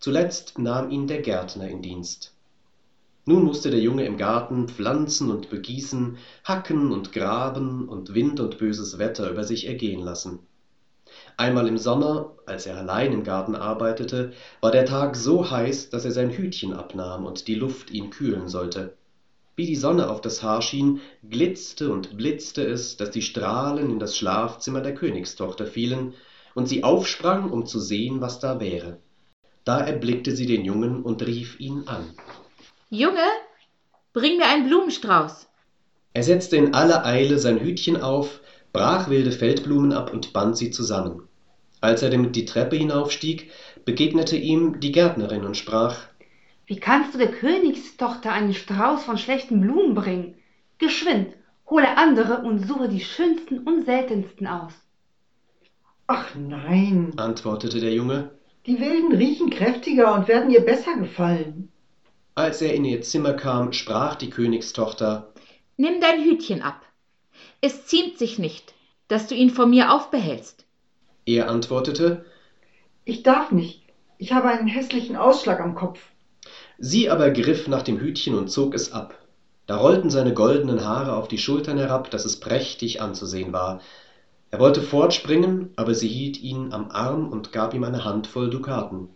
Zuletzt 0.00 0.58
nahm 0.58 0.90
ihn 0.90 1.06
der 1.06 1.22
Gärtner 1.22 1.68
in 1.68 1.82
Dienst. 1.82 2.34
Nun 3.26 3.42
musste 3.44 3.70
der 3.70 3.80
Junge 3.80 4.04
im 4.04 4.16
Garten 4.16 4.68
pflanzen 4.68 5.30
und 5.30 5.50
begießen, 5.50 6.16
hacken 6.44 6.92
und 6.92 7.12
graben 7.12 7.88
und 7.88 8.14
Wind 8.14 8.40
und 8.40 8.58
böses 8.58 8.98
Wetter 8.98 9.30
über 9.30 9.44
sich 9.44 9.66
ergehen 9.66 10.00
lassen. 10.00 10.38
Einmal 11.38 11.68
im 11.68 11.76
Sommer, 11.76 12.32
als 12.46 12.64
er 12.66 12.78
allein 12.78 13.12
im 13.12 13.22
Garten 13.22 13.54
arbeitete, 13.54 14.32
war 14.62 14.70
der 14.70 14.86
Tag 14.86 15.16
so 15.16 15.50
heiß, 15.50 15.90
dass 15.90 16.06
er 16.06 16.12
sein 16.12 16.30
Hütchen 16.30 16.72
abnahm 16.72 17.26
und 17.26 17.46
die 17.46 17.54
Luft 17.54 17.90
ihn 17.90 18.08
kühlen 18.08 18.48
sollte. 18.48 18.94
Wie 19.54 19.66
die 19.66 19.76
Sonne 19.76 20.08
auf 20.08 20.20
das 20.22 20.42
Haar 20.42 20.62
schien, 20.62 21.00
glitzte 21.28 21.90
und 21.90 22.16
blitzte 22.16 22.62
es, 22.62 22.96
dass 22.96 23.10
die 23.10 23.22
Strahlen 23.22 23.90
in 23.90 23.98
das 23.98 24.16
Schlafzimmer 24.16 24.80
der 24.80 24.94
Königstochter 24.94 25.66
fielen, 25.66 26.14
und 26.54 26.68
sie 26.68 26.84
aufsprang, 26.84 27.50
um 27.50 27.66
zu 27.66 27.80
sehen, 27.80 28.22
was 28.22 28.38
da 28.40 28.60
wäre. 28.60 28.98
Da 29.64 29.80
erblickte 29.80 30.34
sie 30.34 30.46
den 30.46 30.64
Jungen 30.64 31.02
und 31.02 31.26
rief 31.26 31.60
ihn 31.60 31.82
an. 31.86 32.14
Junge, 32.88 33.28
bring 34.14 34.38
mir 34.38 34.46
einen 34.46 34.66
Blumenstrauß. 34.66 35.48
Er 36.14 36.22
setzte 36.22 36.56
in 36.56 36.72
aller 36.72 37.04
Eile 37.04 37.38
sein 37.38 37.60
Hütchen 37.60 38.00
auf, 38.00 38.40
brach 38.76 39.08
wilde 39.08 39.32
Feldblumen 39.32 39.94
ab 39.94 40.12
und 40.12 40.34
band 40.34 40.58
sie 40.58 40.70
zusammen. 40.70 41.22
Als 41.80 42.02
er 42.02 42.10
damit 42.10 42.36
die 42.36 42.44
Treppe 42.44 42.76
hinaufstieg, 42.76 43.50
begegnete 43.86 44.36
ihm 44.36 44.80
die 44.80 44.92
Gärtnerin 44.92 45.46
und 45.46 45.56
sprach 45.56 45.96
Wie 46.66 46.76
kannst 46.76 47.14
du 47.14 47.18
der 47.18 47.30
Königstochter 47.30 48.30
einen 48.30 48.52
Strauß 48.52 49.02
von 49.02 49.16
schlechten 49.16 49.62
Blumen 49.62 49.94
bringen? 49.94 50.34
Geschwind, 50.76 51.28
hole 51.70 51.96
andere 51.96 52.42
und 52.42 52.66
suche 52.66 52.90
die 52.90 53.00
schönsten 53.00 53.60
und 53.60 53.86
seltensten 53.86 54.46
aus. 54.46 54.74
Ach 56.06 56.34
nein, 56.34 57.14
antwortete 57.16 57.80
der 57.80 57.94
Junge. 57.94 58.30
die 58.66 58.78
wilden 58.78 59.16
riechen 59.16 59.48
kräftiger 59.48 60.14
und 60.14 60.28
werden 60.28 60.50
ihr 60.50 60.60
besser 60.60 60.98
gefallen. 60.98 61.70
Als 62.34 62.60
er 62.60 62.74
in 62.74 62.84
ihr 62.84 63.00
Zimmer 63.00 63.32
kam, 63.32 63.72
sprach 63.72 64.16
die 64.16 64.28
Königstochter 64.28 65.32
Nimm 65.78 65.98
dein 66.02 66.22
Hütchen 66.22 66.60
ab. 66.60 66.82
Es 67.60 67.86
ziemt 67.86 68.18
sich 68.18 68.38
nicht, 68.38 68.74
dass 69.08 69.26
du 69.26 69.34
ihn 69.34 69.50
vor 69.50 69.66
mir 69.66 69.92
aufbehältst. 69.92 70.64
Er 71.24 71.48
antwortete, 71.48 72.24
Ich 73.04 73.22
darf 73.22 73.50
nicht, 73.52 73.82
ich 74.18 74.32
habe 74.32 74.48
einen 74.48 74.68
hässlichen 74.68 75.16
Ausschlag 75.16 75.60
am 75.60 75.74
Kopf. 75.74 76.00
sie 76.78 77.08
aber 77.10 77.30
griff 77.30 77.68
nach 77.68 77.82
dem 77.82 77.98
Hütchen 77.98 78.34
und 78.34 78.48
zog 78.50 78.74
es 78.74 78.92
ab. 78.92 79.18
Da 79.66 79.76
rollten 79.76 80.10
seine 80.10 80.32
goldenen 80.34 80.84
Haare 80.84 81.16
auf 81.16 81.26
die 81.26 81.38
Schultern 81.38 81.78
herab, 81.78 82.10
dass 82.10 82.24
es 82.24 82.38
prächtig 82.38 83.00
anzusehen 83.00 83.52
war. 83.52 83.80
Er 84.50 84.60
wollte 84.60 84.80
fortspringen, 84.80 85.70
aber 85.76 85.94
sie 85.94 86.06
hielt 86.08 86.40
ihn 86.40 86.72
am 86.72 86.90
Arm 86.90 87.28
und 87.32 87.50
gab 87.50 87.74
ihm 87.74 87.82
eine 87.82 88.04
Handvoll 88.04 88.48
Dukaten. 88.48 89.08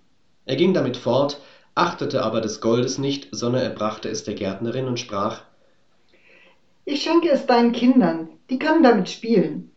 Er 0.47 0.57
ging 0.57 0.75
damit 0.75 0.97
fort, 0.97 1.41
achtete 1.77 2.25
aber 2.25 2.41
des 2.41 2.61
Goldes 2.61 2.99
nicht, 2.99 3.29
sondern 3.31 3.63
er 3.63 3.71
brachte 3.71 4.09
es 4.09 4.25
der 4.25 4.35
Gärtnerin 4.35 4.87
und 4.89 4.99
sprach 4.99 5.43
Ich 6.85 7.03
schenke 7.03 7.29
es 7.29 7.47
deinen 7.47 7.73
Kindern, 7.73 8.29
die 8.49 8.59
können 8.59 8.83
damit 8.83 9.09
spielen. 9.11 9.71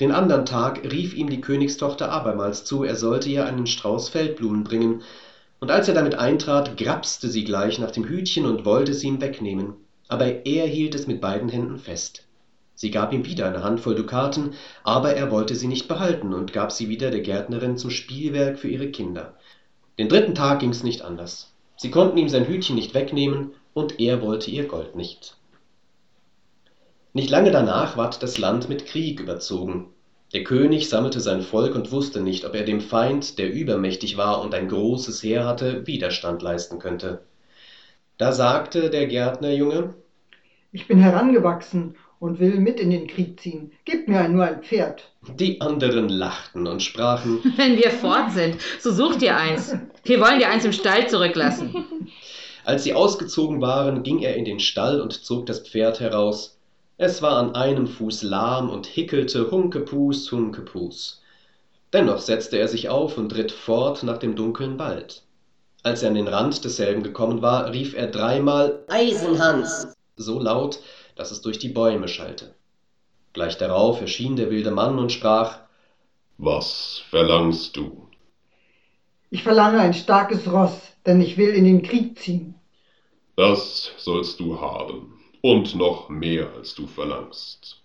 Den 0.00 0.10
andern 0.10 0.44
Tag 0.44 0.82
rief 0.90 1.14
ihm 1.14 1.30
die 1.30 1.40
Königstochter 1.40 2.10
abermals 2.10 2.64
zu, 2.64 2.82
er 2.82 2.96
sollte 2.96 3.28
ihr 3.28 3.46
einen 3.46 3.66
Strauß 3.66 4.08
Feldblumen 4.08 4.64
bringen, 4.64 5.02
und 5.60 5.70
als 5.70 5.86
er 5.86 5.94
damit 5.94 6.16
eintrat, 6.16 6.76
grapste 6.76 7.28
sie 7.28 7.44
gleich 7.44 7.78
nach 7.78 7.92
dem 7.92 8.04
Hütchen 8.04 8.44
und 8.44 8.64
wollte 8.64 8.92
es 8.92 9.04
ihm 9.04 9.20
wegnehmen, 9.20 9.74
aber 10.08 10.46
er 10.46 10.66
hielt 10.66 10.94
es 10.94 11.06
mit 11.06 11.20
beiden 11.20 11.48
Händen 11.48 11.78
fest. 11.78 12.24
Sie 12.74 12.90
gab 12.90 13.12
ihm 13.12 13.24
wieder 13.24 13.46
eine 13.46 13.62
Handvoll 13.62 13.94
Dukaten, 13.94 14.54
aber 14.82 15.14
er 15.14 15.30
wollte 15.30 15.54
sie 15.54 15.68
nicht 15.68 15.86
behalten 15.86 16.34
und 16.34 16.52
gab 16.52 16.72
sie 16.72 16.88
wieder 16.88 17.10
der 17.10 17.20
Gärtnerin 17.20 17.78
zum 17.78 17.90
Spielwerk 17.90 18.58
für 18.58 18.68
ihre 18.68 18.88
Kinder. 18.88 19.34
Den 19.98 20.08
dritten 20.08 20.34
Tag 20.34 20.58
ging's 20.58 20.82
nicht 20.82 21.02
anders. 21.02 21.52
Sie 21.76 21.90
konnten 21.90 22.18
ihm 22.18 22.28
sein 22.28 22.48
Hütchen 22.48 22.74
nicht 22.74 22.94
wegnehmen, 22.94 23.52
und 23.74 24.00
er 24.00 24.20
wollte 24.22 24.50
ihr 24.50 24.66
Gold 24.66 24.96
nicht. 24.96 25.36
Nicht 27.16 27.30
lange 27.30 27.52
danach 27.52 27.96
ward 27.96 28.24
das 28.24 28.38
Land 28.38 28.68
mit 28.68 28.86
Krieg 28.86 29.20
überzogen. 29.20 29.86
Der 30.32 30.42
König 30.42 30.88
sammelte 30.88 31.20
sein 31.20 31.42
Volk 31.42 31.76
und 31.76 31.92
wusste 31.92 32.20
nicht, 32.20 32.44
ob 32.44 32.56
er 32.56 32.64
dem 32.64 32.80
Feind, 32.80 33.38
der 33.38 33.52
übermächtig 33.52 34.16
war 34.16 34.42
und 34.42 34.52
ein 34.52 34.66
großes 34.66 35.22
Heer 35.22 35.46
hatte, 35.46 35.86
Widerstand 35.86 36.42
leisten 36.42 36.80
könnte. 36.80 37.22
Da 38.18 38.32
sagte 38.32 38.90
der 38.90 39.06
Gärtnerjunge, 39.06 39.94
Ich 40.72 40.88
bin 40.88 40.98
herangewachsen 40.98 41.94
und 42.18 42.40
will 42.40 42.58
mit 42.58 42.80
in 42.80 42.90
den 42.90 43.06
Krieg 43.06 43.38
ziehen. 43.38 43.70
Gib 43.84 44.08
mir 44.08 44.28
nur 44.28 44.44
ein 44.44 44.64
Pferd. 44.64 45.12
die 45.38 45.60
anderen 45.60 46.08
lachten 46.08 46.66
und 46.66 46.82
sprachen, 46.82 47.38
Wenn 47.56 47.76
wir 47.76 47.92
fort 47.92 48.32
sind, 48.32 48.56
so 48.80 48.90
such 48.90 49.18
dir 49.18 49.36
eins. 49.36 49.76
Wir 50.02 50.20
wollen 50.20 50.40
dir 50.40 50.48
eins 50.48 50.64
im 50.64 50.72
Stall 50.72 51.08
zurücklassen. 51.08 52.08
Als 52.64 52.82
sie 52.82 52.92
ausgezogen 52.94 53.60
waren, 53.60 54.02
ging 54.02 54.18
er 54.18 54.34
in 54.34 54.44
den 54.44 54.58
Stall 54.58 55.00
und 55.00 55.12
zog 55.24 55.46
das 55.46 55.60
Pferd 55.60 56.00
heraus. 56.00 56.58
Es 57.06 57.20
war 57.20 57.36
an 57.36 57.54
einem 57.54 57.86
Fuß 57.86 58.22
lahm 58.22 58.70
und 58.70 58.86
hickelte 58.86 59.50
Hunkepus, 59.50 60.32
Hunkepus. 60.32 61.20
Dennoch 61.92 62.18
setzte 62.18 62.56
er 62.56 62.66
sich 62.66 62.88
auf 62.88 63.18
und 63.18 63.34
ritt 63.34 63.52
fort 63.52 64.04
nach 64.04 64.16
dem 64.16 64.36
dunklen 64.36 64.78
Wald. 64.78 65.22
Als 65.82 66.02
er 66.02 66.08
an 66.08 66.14
den 66.14 66.28
Rand 66.28 66.64
desselben 66.64 67.02
gekommen 67.02 67.42
war, 67.42 67.70
rief 67.70 67.94
er 67.94 68.06
dreimal 68.06 68.86
Eisenhans, 68.88 69.94
so 70.16 70.40
laut, 70.40 70.80
dass 71.14 71.30
es 71.30 71.42
durch 71.42 71.58
die 71.58 71.68
Bäume 71.68 72.08
schallte. 72.08 72.54
Gleich 73.34 73.58
darauf 73.58 74.00
erschien 74.00 74.36
der 74.36 74.50
wilde 74.50 74.70
Mann 74.70 74.98
und 74.98 75.12
sprach 75.12 75.58
Was 76.38 77.02
verlangst 77.10 77.76
du? 77.76 78.08
Ich 79.28 79.42
verlange 79.42 79.78
ein 79.78 79.92
starkes 79.92 80.50
Ross, 80.50 80.80
denn 81.04 81.20
ich 81.20 81.36
will 81.36 81.50
in 81.50 81.64
den 81.64 81.82
Krieg 81.82 82.18
ziehen. 82.18 82.54
Das 83.36 83.90
sollst 83.98 84.40
du 84.40 84.58
haben, 84.58 85.13
und 85.44 85.74
noch 85.74 86.08
mehr 86.08 86.48
als 86.56 86.74
du 86.74 86.86
verlangst. 86.86 87.82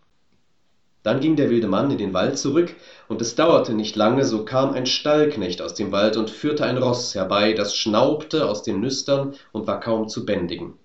Dann 1.03 1.19
ging 1.19 1.35
der 1.35 1.49
wilde 1.49 1.67
Mann 1.67 1.91
in 1.91 1.97
den 1.97 2.13
Wald 2.13 2.37
zurück, 2.37 2.73
und 3.09 3.21
es 3.21 3.35
dauerte 3.35 3.73
nicht 3.73 3.97
lange, 3.97 4.23
so 4.23 4.45
kam 4.45 4.71
ein 4.71 4.85
Stallknecht 4.85 5.61
aus 5.61 5.73
dem 5.73 5.91
Wald 5.91 6.15
und 6.15 6.29
führte 6.29 6.63
ein 6.63 6.77
Ross 6.77 7.15
herbei, 7.15 7.51
das 7.51 7.75
schnaubte 7.75 8.47
aus 8.47 8.63
den 8.63 8.79
Nüstern 8.79 9.35
und 9.51 9.67
war 9.67 9.81
kaum 9.81 10.07
zu 10.07 10.25
bändigen. 10.25 10.75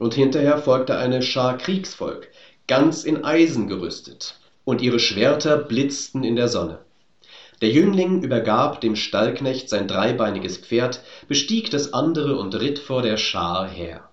Und 0.00 0.14
hinterher 0.14 0.58
folgte 0.58 0.98
eine 0.98 1.22
Schar 1.22 1.58
Kriegsvolk, 1.58 2.28
ganz 2.66 3.04
in 3.04 3.22
Eisen 3.24 3.68
gerüstet, 3.68 4.34
und 4.64 4.82
ihre 4.82 4.98
Schwerter 4.98 5.56
blitzten 5.56 6.24
in 6.24 6.34
der 6.34 6.48
Sonne. 6.48 6.80
Der 7.60 7.68
Jüngling 7.68 8.24
übergab 8.24 8.80
dem 8.80 8.96
Stallknecht 8.96 9.68
sein 9.68 9.86
dreibeiniges 9.86 10.56
Pferd, 10.56 11.02
bestieg 11.28 11.70
das 11.70 11.92
andere 11.92 12.36
und 12.36 12.52
ritt 12.56 12.80
vor 12.80 13.02
der 13.02 13.16
Schar 13.16 13.68
her. 13.68 14.08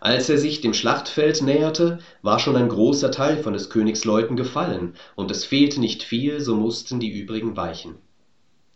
Als 0.00 0.28
er 0.28 0.38
sich 0.38 0.60
dem 0.60 0.74
Schlachtfeld 0.74 1.42
näherte, 1.42 1.98
war 2.22 2.38
schon 2.38 2.56
ein 2.56 2.68
großer 2.68 3.10
Teil 3.10 3.42
von 3.42 3.52
des 3.52 3.68
Königs 3.68 4.04
Leuten 4.04 4.36
gefallen, 4.36 4.94
und 5.16 5.30
es 5.30 5.44
fehlte 5.44 5.80
nicht 5.80 6.02
viel, 6.02 6.40
so 6.40 6.54
mussten 6.54 7.00
die 7.00 7.10
übrigen 7.10 7.56
weichen. 7.56 7.96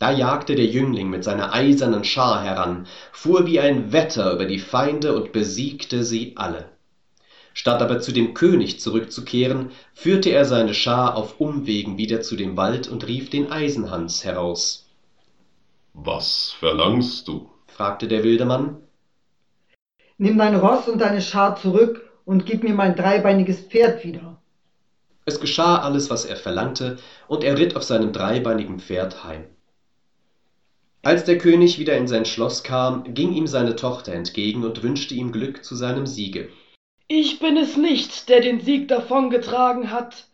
Da 0.00 0.11
jagte 0.11 0.57
der 0.57 0.67
Jüngling 0.67 1.11
mit 1.11 1.23
seiner 1.23 1.52
eisernen 1.52 2.02
Schar 2.02 2.43
heran, 2.43 2.88
fuhr 3.12 3.47
wie 3.47 3.61
ein 3.61 3.93
Wetter 3.93 4.33
über 4.33 4.47
die 4.47 4.59
Feinde 4.59 5.14
und 5.14 5.31
besiegte 5.31 6.02
sie 6.02 6.33
alle. 6.35 6.71
Statt 7.55 7.81
aber 7.81 8.00
zu 8.00 8.11
dem 8.11 8.35
König 8.35 8.81
zurückzukehren, 8.81 9.71
führte 9.95 10.31
er 10.31 10.45
seine 10.45 10.75
Schar 10.75 11.17
auf 11.17 11.41
Umwegen 11.41 11.99
wieder 11.99 12.21
zu 12.21 12.35
dem 12.35 12.57
Wald 12.57 12.88
und 12.88 13.07
rief 13.07 13.31
den 13.31 13.52
Eisenhans 13.52 14.25
heraus. 14.25 14.88
Was 15.95 16.52
verlangst 16.59 17.29
du? 17.29 17.50
fragte 17.69 18.09
der 18.09 18.25
wilde 18.25 18.45
Mann. 18.45 18.82
Nimm 20.23 20.38
dein 20.38 20.55
Ross 20.55 20.87
und 20.87 21.00
deine 21.00 21.21
Schar 21.21 21.57
zurück 21.57 22.09
und 22.25 22.47
gib 22.47 22.62
mir 22.62 22.75
mein 22.75 22.95
dreibeiniges 22.95 23.59
Pferd 23.62 24.05
wieder. 24.05 24.38
Es 25.25 25.41
geschah 25.41 25.79
alles, 25.79 26.11
was 26.11 26.25
er 26.25 26.37
verlangte, 26.37 26.97
und 27.26 27.43
er 27.43 27.59
ritt 27.59 27.75
auf 27.75 27.83
seinem 27.83 28.12
dreibeinigen 28.12 28.79
Pferd 28.79 29.25
heim. 29.25 29.47
Als 31.02 31.25
der 31.25 31.38
König 31.38 31.81
wieder 31.81 31.97
in 31.97 32.07
sein 32.07 32.25
Schloss 32.25 32.62
kam, 32.62 33.02
ging 33.14 33.33
ihm 33.33 33.49
seine 33.49 33.75
Tochter 33.75 34.12
entgegen 34.12 34.62
und 34.64 34.85
wünschte 34.85 35.12
ihm 35.12 35.33
Glück 35.33 35.64
zu 35.64 35.75
seinem 35.75 36.07
Siege. 36.07 36.49
Ich 37.09 37.41
bin 37.41 37.57
es 37.57 37.76
nicht, 37.76 38.29
der 38.29 38.38
den 38.38 38.61
Sieg 38.61 38.87
davongetragen 38.87 39.91
hat, 39.91 40.29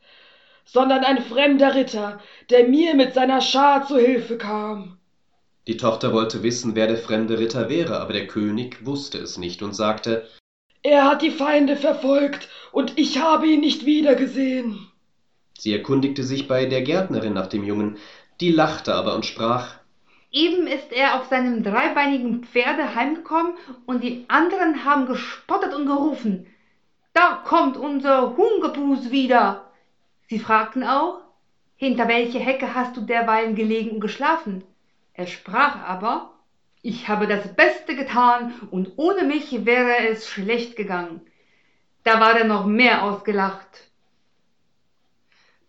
sondern 0.67 1.03
ein 1.03 1.23
fremder 1.23 1.75
Ritter, 1.75 2.21
der 2.51 2.65
mir 2.65 2.95
mit 2.95 3.15
seiner 3.15 3.41
Schar 3.41 3.87
zu 3.87 3.97
Hilfe 3.97 4.37
kam. 4.37 4.98
Die 5.69 5.77
Tochter 5.77 6.15
wollte 6.15 6.43
wissen, 6.43 6.75
wer 6.75 6.87
der 6.87 6.97
fremde 6.97 7.39
Ritter 7.39 7.69
wäre, 7.69 8.01
aber 8.01 8.15
der 8.15 8.27
König 8.27 8.87
wusste 8.87 9.19
es 9.19 9.37
nicht 9.37 9.63
und 9.63 9.75
sagte, 9.75 10.27
Er 10.83 11.05
hat 11.05 11.21
die 11.21 11.31
Feinde 11.31 11.77
verfolgt, 11.77 12.49
und 12.73 12.99
ich 12.99 13.21
habe 13.21 13.47
ihn 13.47 13.61
nicht 13.61 13.85
wiedergesehen. 13.85 14.89
sie 15.59 15.75
erkundigte 15.75 16.23
sich 16.23 16.49
bei 16.49 16.65
der 16.65 16.81
Gärtnerin 16.81 17.35
nach 17.35 17.49
dem 17.49 17.65
Jungen, 17.65 17.99
die 18.41 18.51
lachte 18.51 18.95
aber 18.95 19.15
und 19.15 19.27
sprach, 19.27 19.75
Eben 20.33 20.67
ist 20.67 20.91
er 20.91 21.21
auf 21.21 21.27
seinem 21.29 21.63
dreibeinigen 21.63 22.45
Pferde 22.45 22.95
heimgekommen 22.95 23.53
und 23.85 24.03
die 24.03 24.25
anderen 24.29 24.87
haben 24.87 25.05
gespottet 25.05 25.75
und 25.75 25.85
gerufen. 25.85 26.47
Da 27.13 27.43
kommt 27.45 27.77
unser 27.77 28.39
Hungepus 28.39 29.11
wieder. 29.11 29.71
Sie 30.29 30.39
fragten 30.39 30.83
auch, 30.83 31.21
hinter 31.77 32.09
welche 32.09 32.39
Hecke 32.39 32.75
hast 32.75 32.97
du 32.97 33.03
derweilen 33.03 33.55
gelegen 33.55 33.91
und 33.91 34.01
geschlafen? 34.01 34.65
Er 35.19 35.27
sprach 35.27 35.81
aber, 35.85 36.31
ich 36.81 37.09
habe 37.09 37.27
das 37.27 37.53
Beste 37.57 37.97
getan 37.97 38.55
und 38.71 38.93
ohne 38.99 39.25
mich 39.25 39.67
wäre 39.67 40.07
es 40.11 40.29
schlecht 40.29 40.77
gegangen. 40.77 41.21
Da 42.05 42.21
war 42.21 42.39
er 42.39 42.45
noch 42.45 42.67
mehr 42.67 43.03
ausgelacht. 43.03 43.91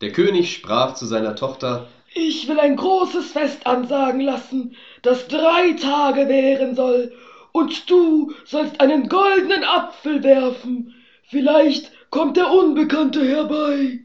Der 0.01 0.11
König 0.11 0.53
sprach 0.53 0.93
zu 0.93 1.07
seiner 1.07 1.35
Tochter, 1.35 1.87
Ich 2.13 2.47
will 2.47 2.59
ein 2.59 2.75
großes 2.75 3.31
Fest 3.31 3.65
ansagen 3.65 4.21
lassen, 4.21 4.75
das 5.01 5.27
drei 5.27 5.73
Tage 5.81 6.29
währen 6.29 6.75
soll, 6.75 7.11
und 7.51 7.89
du 7.89 8.31
sollst 8.45 8.79
einen 8.79 9.09
goldenen 9.09 9.63
Apfel 9.63 10.21
werfen. 10.21 10.93
Vielleicht 11.23 11.91
kommt 12.11 12.37
der 12.37 12.51
Unbekannte 12.51 13.27
herbei. 13.27 14.01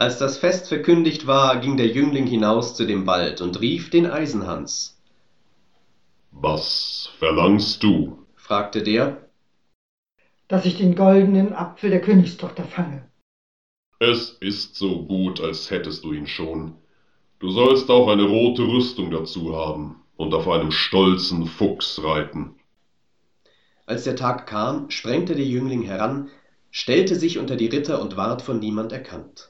Als 0.00 0.16
das 0.16 0.38
Fest 0.38 0.68
verkündigt 0.68 1.26
war, 1.26 1.60
ging 1.60 1.76
der 1.76 1.88
Jüngling 1.88 2.26
hinaus 2.26 2.74
zu 2.74 2.86
dem 2.86 3.06
Wald 3.06 3.42
und 3.42 3.60
rief 3.60 3.90
den 3.90 4.06
Eisenhans. 4.06 4.98
Was 6.30 7.10
verlangst 7.18 7.82
du? 7.82 8.24
fragte 8.34 8.82
der, 8.82 9.28
dass 10.48 10.64
ich 10.64 10.78
den 10.78 10.94
goldenen 10.94 11.52
Apfel 11.52 11.90
der 11.90 12.00
Königstochter 12.00 12.64
fange. 12.64 13.10
Es 13.98 14.30
ist 14.40 14.74
so 14.74 15.02
gut, 15.02 15.38
als 15.38 15.70
hättest 15.70 16.02
du 16.02 16.14
ihn 16.14 16.26
schon. 16.26 16.78
Du 17.38 17.50
sollst 17.50 17.90
auch 17.90 18.08
eine 18.08 18.24
rote 18.24 18.62
Rüstung 18.62 19.10
dazu 19.10 19.54
haben 19.54 20.02
und 20.16 20.32
auf 20.32 20.48
einem 20.48 20.72
stolzen 20.72 21.44
Fuchs 21.44 22.02
reiten. 22.02 22.54
Als 23.84 24.04
der 24.04 24.16
Tag 24.16 24.46
kam, 24.46 24.88
sprengte 24.88 25.34
der 25.34 25.44
Jüngling 25.44 25.82
heran, 25.82 26.30
stellte 26.70 27.16
sich 27.16 27.38
unter 27.38 27.56
die 27.56 27.66
Ritter 27.66 28.00
und 28.00 28.16
ward 28.16 28.40
von 28.40 28.60
niemand 28.60 28.92
erkannt. 28.92 29.49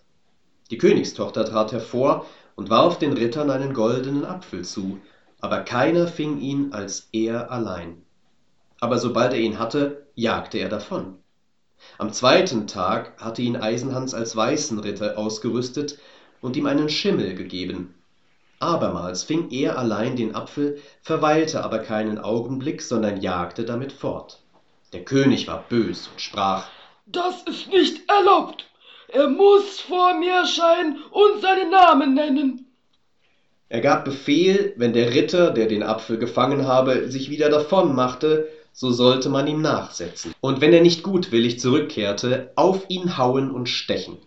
Die 0.71 0.79
Königstochter 0.79 1.45
trat 1.45 1.73
hervor 1.73 2.27
und 2.55 2.71
warf 2.71 2.99
den 2.99 3.13
Rittern 3.13 3.51
einen 3.51 3.75
goldenen 3.75 4.25
Apfel 4.25 4.65
zu, 4.65 5.01
aber 5.41 5.61
keiner 5.61 6.07
fing 6.07 6.41
ihn 6.41 6.73
als 6.73 7.09
er 7.13 7.51
allein. 7.51 8.03
Aber 8.79 8.99
sobald 8.99 9.33
er 9.33 9.41
ihn 9.41 9.59
hatte, 9.59 10.07
jagte 10.15 10.59
er 10.59 10.69
davon. 10.69 11.17
Am 11.99 12.13
zweiten 12.13 12.67
Tag 12.67 13.21
hatte 13.21 13.43
ihn 13.43 13.57
Eisenhans 13.57 14.15
als 14.15 14.37
weißen 14.37 14.79
Ritter 14.79 15.19
ausgerüstet 15.19 15.99
und 16.41 16.57
ihm 16.57 16.67
einen 16.67 16.89
Schimmel 16.89 17.35
gegeben. 17.35 17.95
Abermals 18.59 19.23
fing 19.23 19.51
er 19.51 19.79
allein 19.79 20.17
den 20.17 20.35
Apfel, 20.35 20.79
verweilte 21.03 21.65
aber 21.65 21.79
keinen 21.79 22.19
Augenblick, 22.19 22.83
sondern 22.83 23.21
jagte 23.21 23.65
damit 23.65 23.93
fort. 23.93 24.41
Der 24.93 25.05
König 25.05 25.49
war 25.49 25.65
bös 25.69 26.09
und 26.09 26.21
sprach 26.21 26.69
Das 27.07 27.43
ist 27.45 27.69
nicht 27.69 28.09
erlaubt. 28.09 28.70
Er 29.13 29.29
muss 29.29 29.81
vor 29.81 30.15
mir 30.15 30.33
erscheinen 30.33 30.99
und 31.11 31.43
seinen 31.43 31.71
Namen 31.71 32.15
nennen. 32.15 32.67
Er 33.69 33.81
gab 33.81 34.05
Befehl, 34.05 34.75
wenn 34.77 34.93
der 34.93 35.15
Ritter, 35.15 35.51
der 35.53 35.67
den 35.67 35.83
Apfel 35.83 36.19
gefangen 36.19 36.67
habe, 36.67 37.09
sich 37.11 37.31
wieder 37.31 37.49
davon 37.49 37.95
machte, 37.95 38.49
so 38.73 38.91
sollte 38.91 39.29
man 39.29 39.47
ihm 39.47 39.63
nachsetzen, 39.63 40.33
und 40.41 40.61
wenn 40.61 40.73
er 40.73 40.83
nicht 40.83 41.03
gutwillig 41.03 41.61
zurückkehrte, 41.61 42.53
auf 42.57 42.87
ihn 42.89 43.17
hauen 43.17 43.51
und 43.51 43.69
stechen. 43.69 44.19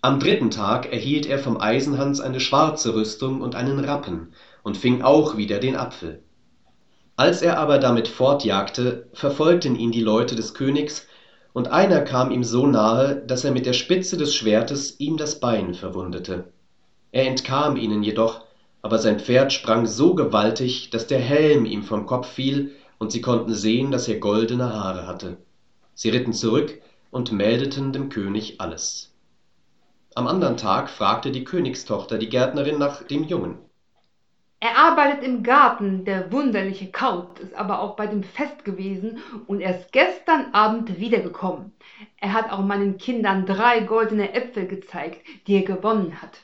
Am 0.00 0.20
dritten 0.20 0.50
Tag 0.50 0.92
erhielt 0.92 1.26
er 1.26 1.38
vom 1.38 1.60
Eisenhans 1.60 2.20
eine 2.20 2.40
schwarze 2.40 2.94
Rüstung 2.94 3.40
und 3.40 3.56
einen 3.56 3.78
Rappen 3.80 4.32
und 4.62 4.76
fing 4.76 5.02
auch 5.02 5.36
wieder 5.36 5.58
den 5.58 5.76
Apfel. 5.76 6.22
Als 7.16 7.42
er 7.42 7.58
aber 7.58 7.78
damit 7.78 8.06
fortjagte, 8.06 9.08
verfolgten 9.12 9.76
ihn 9.76 9.90
die 9.90 10.02
Leute 10.02 10.36
des 10.36 10.54
Königs, 10.54 11.08
und 11.52 11.68
einer 11.68 12.02
kam 12.02 12.30
ihm 12.30 12.44
so 12.44 12.66
nahe, 12.66 13.16
dass 13.26 13.44
er 13.44 13.52
mit 13.52 13.66
der 13.66 13.72
Spitze 13.72 14.16
des 14.16 14.34
Schwertes 14.34 15.00
ihm 15.00 15.16
das 15.16 15.40
Bein 15.40 15.74
verwundete. 15.74 16.52
Er 17.10 17.26
entkam 17.26 17.76
ihnen 17.76 18.02
jedoch, 18.02 18.44
aber 18.82 18.98
sein 18.98 19.18
Pferd 19.18 19.52
sprang 19.52 19.86
so 19.86 20.14
gewaltig, 20.14 20.90
dass 20.90 21.06
der 21.06 21.18
Helm 21.18 21.64
ihm 21.64 21.82
vom 21.82 22.06
Kopf 22.06 22.28
fiel, 22.28 22.72
und 22.98 23.12
sie 23.12 23.20
konnten 23.20 23.54
sehen, 23.54 23.90
dass 23.90 24.08
er 24.08 24.18
goldene 24.18 24.74
Haare 24.74 25.06
hatte. 25.06 25.36
Sie 25.94 26.10
ritten 26.10 26.32
zurück 26.32 26.80
und 27.10 27.32
meldeten 27.32 27.92
dem 27.92 28.08
König 28.08 28.60
alles. 28.60 29.12
Am 30.14 30.26
andern 30.26 30.56
Tag 30.56 30.90
fragte 30.90 31.30
die 31.30 31.44
Königstochter 31.44 32.18
die 32.18 32.28
Gärtnerin 32.28 32.78
nach 32.78 33.04
dem 33.04 33.24
Jungen. 33.24 33.58
Er 34.60 34.76
arbeitet 34.76 35.22
im 35.22 35.44
Garten, 35.44 36.04
der 36.04 36.32
wunderliche 36.32 36.90
Kaut 36.90 37.38
ist 37.38 37.54
aber 37.54 37.80
auch 37.80 37.94
bei 37.94 38.08
dem 38.08 38.24
Fest 38.24 38.64
gewesen 38.64 39.18
und 39.46 39.60
er 39.60 39.78
ist 39.78 39.92
gestern 39.92 40.52
Abend 40.52 40.98
wiedergekommen. 40.98 41.72
Er 42.20 42.32
hat 42.32 42.50
auch 42.50 42.64
meinen 42.64 42.98
Kindern 42.98 43.46
drei 43.46 43.80
goldene 43.80 44.34
Äpfel 44.34 44.66
gezeigt, 44.66 45.20
die 45.46 45.54
er 45.54 45.62
gewonnen 45.62 46.20
hat. 46.20 46.40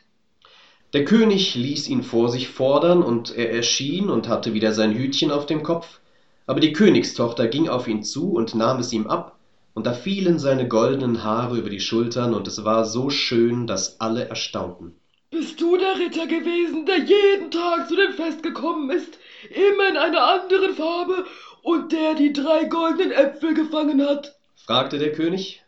Der 0.92 1.04
König 1.04 1.56
ließ 1.56 1.88
ihn 1.88 2.04
vor 2.04 2.28
sich 2.28 2.48
fordern, 2.48 3.02
und 3.02 3.36
er 3.36 3.52
erschien 3.52 4.08
und 4.08 4.28
hatte 4.28 4.54
wieder 4.54 4.72
sein 4.72 4.94
Hütchen 4.94 5.32
auf 5.32 5.46
dem 5.46 5.64
Kopf, 5.64 5.98
aber 6.46 6.60
die 6.60 6.72
Königstochter 6.72 7.48
ging 7.48 7.68
auf 7.68 7.88
ihn 7.88 8.04
zu 8.04 8.30
und 8.30 8.54
nahm 8.54 8.78
es 8.78 8.92
ihm 8.92 9.08
ab 9.08 9.34
und 9.74 9.86
da 9.86 9.92
fielen 9.92 10.38
seine 10.38 10.68
goldenen 10.68 11.24
Haare 11.24 11.58
über 11.58 11.68
die 11.68 11.80
Schultern, 11.80 12.32
und 12.32 12.46
es 12.46 12.64
war 12.64 12.84
so 12.84 13.10
schön, 13.10 13.66
dass 13.66 14.00
alle 14.00 14.28
erstaunten. 14.28 14.94
Bist 15.34 15.60
du 15.60 15.76
der 15.76 15.98
Ritter 15.98 16.28
gewesen, 16.28 16.86
der 16.86 16.98
jeden 16.98 17.50
Tag 17.50 17.88
zu 17.88 17.96
dem 17.96 18.12
Fest 18.12 18.44
gekommen 18.44 18.88
ist, 18.90 19.18
immer 19.50 19.88
in 19.88 19.96
einer 19.96 20.22
anderen 20.22 20.74
Farbe, 20.76 21.24
und 21.64 21.90
der 21.90 22.14
die 22.14 22.32
drei 22.32 22.66
goldenen 22.66 23.10
Äpfel 23.10 23.52
gefangen 23.52 24.00
hat? 24.06 24.36
fragte 24.54 24.96
der 24.96 25.10
König. 25.10 25.64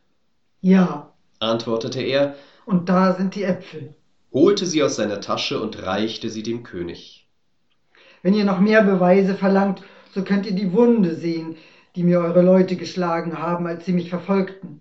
Ja, 0.60 1.12
Antwortete 1.40 2.00
er, 2.00 2.36
und 2.64 2.88
da 2.88 3.14
sind 3.14 3.34
die 3.34 3.42
Äpfel. 3.42 3.96
holte 4.32 4.66
sie 4.66 4.84
aus 4.84 4.94
seiner 4.94 5.20
Tasche 5.20 5.60
und 5.60 5.82
reichte 5.82 6.30
sie 6.30 6.44
dem 6.44 6.62
König. 6.62 7.26
Wenn 8.22 8.34
ihr 8.34 8.44
noch 8.44 8.60
mehr 8.60 8.82
Beweise 8.82 9.34
verlangt, 9.34 9.82
so 10.14 10.22
könnt 10.22 10.46
ihr 10.46 10.54
die 10.54 10.72
Wunde 10.72 11.16
sehen, 11.16 11.56
die 11.96 12.04
mir 12.04 12.20
eure 12.20 12.42
Leute 12.42 12.76
geschlagen 12.76 13.40
haben, 13.40 13.66
als 13.66 13.84
sie 13.84 13.92
mich 13.92 14.10
verfolgten. 14.10 14.80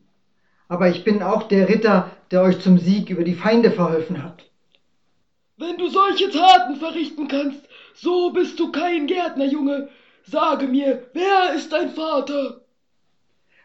Aber 0.68 0.90
ich 0.90 1.04
bin 1.04 1.24
auch 1.24 1.48
der 1.48 1.70
Ritter, 1.70 2.12
der 2.30 2.44
euch 2.44 2.60
zum 2.60 2.78
Sieg 2.78 3.10
über 3.10 3.24
die 3.24 3.34
Feinde 3.34 3.72
verholfen 3.72 4.22
hat. 4.22 4.46
Wenn 5.58 5.78
du 5.78 5.88
solche 5.88 6.30
Taten 6.30 6.76
verrichten 6.76 7.30
kannst, 7.30 7.62
so 7.94 8.32
bist 8.32 8.60
du 8.60 8.72
kein 8.74 9.08
Gärtnerjunge. 9.08 9.88
Sage 10.24 10.68
mir, 10.68 11.08
wer 11.14 11.54
ist 11.56 11.72
dein 11.72 11.92
Vater? 11.92 12.62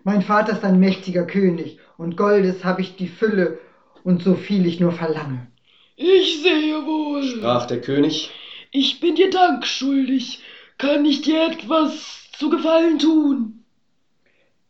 Mein 0.05 0.22
Vater 0.22 0.53
ist 0.53 0.64
ein 0.64 0.79
mächtiger 0.79 1.26
König, 1.26 1.79
und 1.98 2.16
Goldes 2.16 2.64
habe 2.64 2.81
ich 2.81 2.96
die 2.96 3.09
Fülle 3.09 3.59
und 4.05 4.22
so 4.22 4.35
viel 4.35 4.66
ich 4.66 4.79
nur 4.79 4.92
verlange. 4.92 5.48
Ich 5.96 6.42
sehe 6.42 6.87
wohl. 6.87 7.24
Sprach 7.24 7.66
der 7.66 7.81
König, 7.81 8.31
Ich 8.70 9.00
bin 9.00 9.16
dir 9.16 9.31
Dank 9.31 9.66
schuldig. 9.66 10.42
Kann 10.79 11.05
ich 11.05 11.22
dir 11.22 11.48
etwas 11.48 12.31
zu 12.33 12.50
Gefallen 12.50 13.00
tun? 13.00 13.64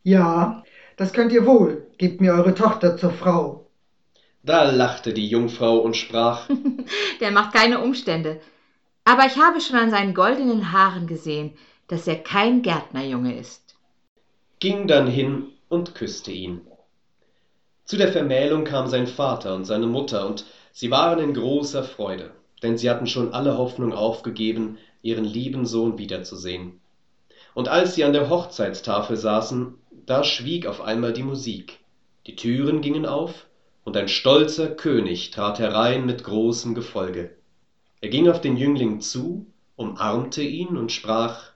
Ja, 0.02 0.64
das 0.96 1.12
könnt 1.12 1.33
ihr 1.33 1.44
wohl. 1.44 1.87
Gebt 1.98 2.20
mir 2.22 2.33
eure 2.33 2.54
Tochter 2.54 2.96
zur 2.96 3.12
Frau. 3.12 3.59
Da 4.42 4.70
lachte 4.70 5.12
die 5.12 5.29
Jungfrau 5.29 5.79
und 5.79 5.96
sprach, 5.96 6.48
Der 7.20 7.31
macht 7.31 7.53
keine 7.53 7.81
Umstände. 7.81 8.40
Aber 9.05 9.26
ich 9.26 9.37
habe 9.37 9.61
schon 9.61 9.76
an 9.76 9.90
seinen 9.90 10.14
goldenen 10.14 10.72
Haaren 10.72 11.07
gesehen, 11.07 11.57
dass 11.88 12.07
er 12.07 12.16
kein 12.16 12.62
Gärtnerjunge 12.62 13.37
ist. 13.37 13.74
ging 14.61 14.87
dann 14.87 15.07
hin 15.07 15.48
und 15.68 15.94
küsste 15.94 16.31
ihn. 16.33 16.61
Zu 17.85 17.96
der 17.96 18.12
Vermählung 18.12 18.64
kam 18.64 18.87
sein 18.87 19.07
Vater 19.07 19.55
und 19.55 19.64
seine 19.64 19.87
Mutter, 19.87 20.26
und 20.26 20.44
sie 20.72 20.90
waren 20.90 21.18
in 21.18 21.35
großer 21.35 21.83
Freude, 21.83 22.31
denn 22.62 22.79
sie 22.79 22.88
hatten 22.88 23.07
schon 23.07 23.33
alle 23.33 23.59
Hoffnung 23.59 23.92
aufgegeben, 23.92 24.79
ihren 25.03 25.24
lieben 25.24 25.66
Sohn 25.66 25.98
wiederzusehen. 25.98 26.81
Und 27.55 27.68
als 27.68 27.94
sie 27.94 28.05
an 28.05 28.12
der 28.12 28.31
Hochzeitstafel 28.31 29.16
saßen, 29.16 29.74
da 30.07 30.22
schwieg 30.22 30.66
auf 30.66 30.81
einmal 30.81 31.12
die 31.12 31.24
Musik, 31.24 31.81
die 32.26 32.37
Türen 32.37 32.81
gingen 32.81 33.07
auf, 33.07 33.46
und 33.84 33.96
ein 33.96 34.08
stolzer 34.08 34.68
König 34.68 35.30
trat 35.30 35.58
herein 35.58 36.06
mit 36.06 36.24
großem 36.24 36.74
Gefolge. 36.74 37.36
Er 38.00 38.08
ging 38.08 38.28
auf 38.28 38.40
den 38.40 38.56
Jüngling 38.56 39.00
zu, 39.00 39.46
umarmte 39.76 40.42
ihn 40.42 40.76
und 40.76 40.92
sprach 40.92 41.52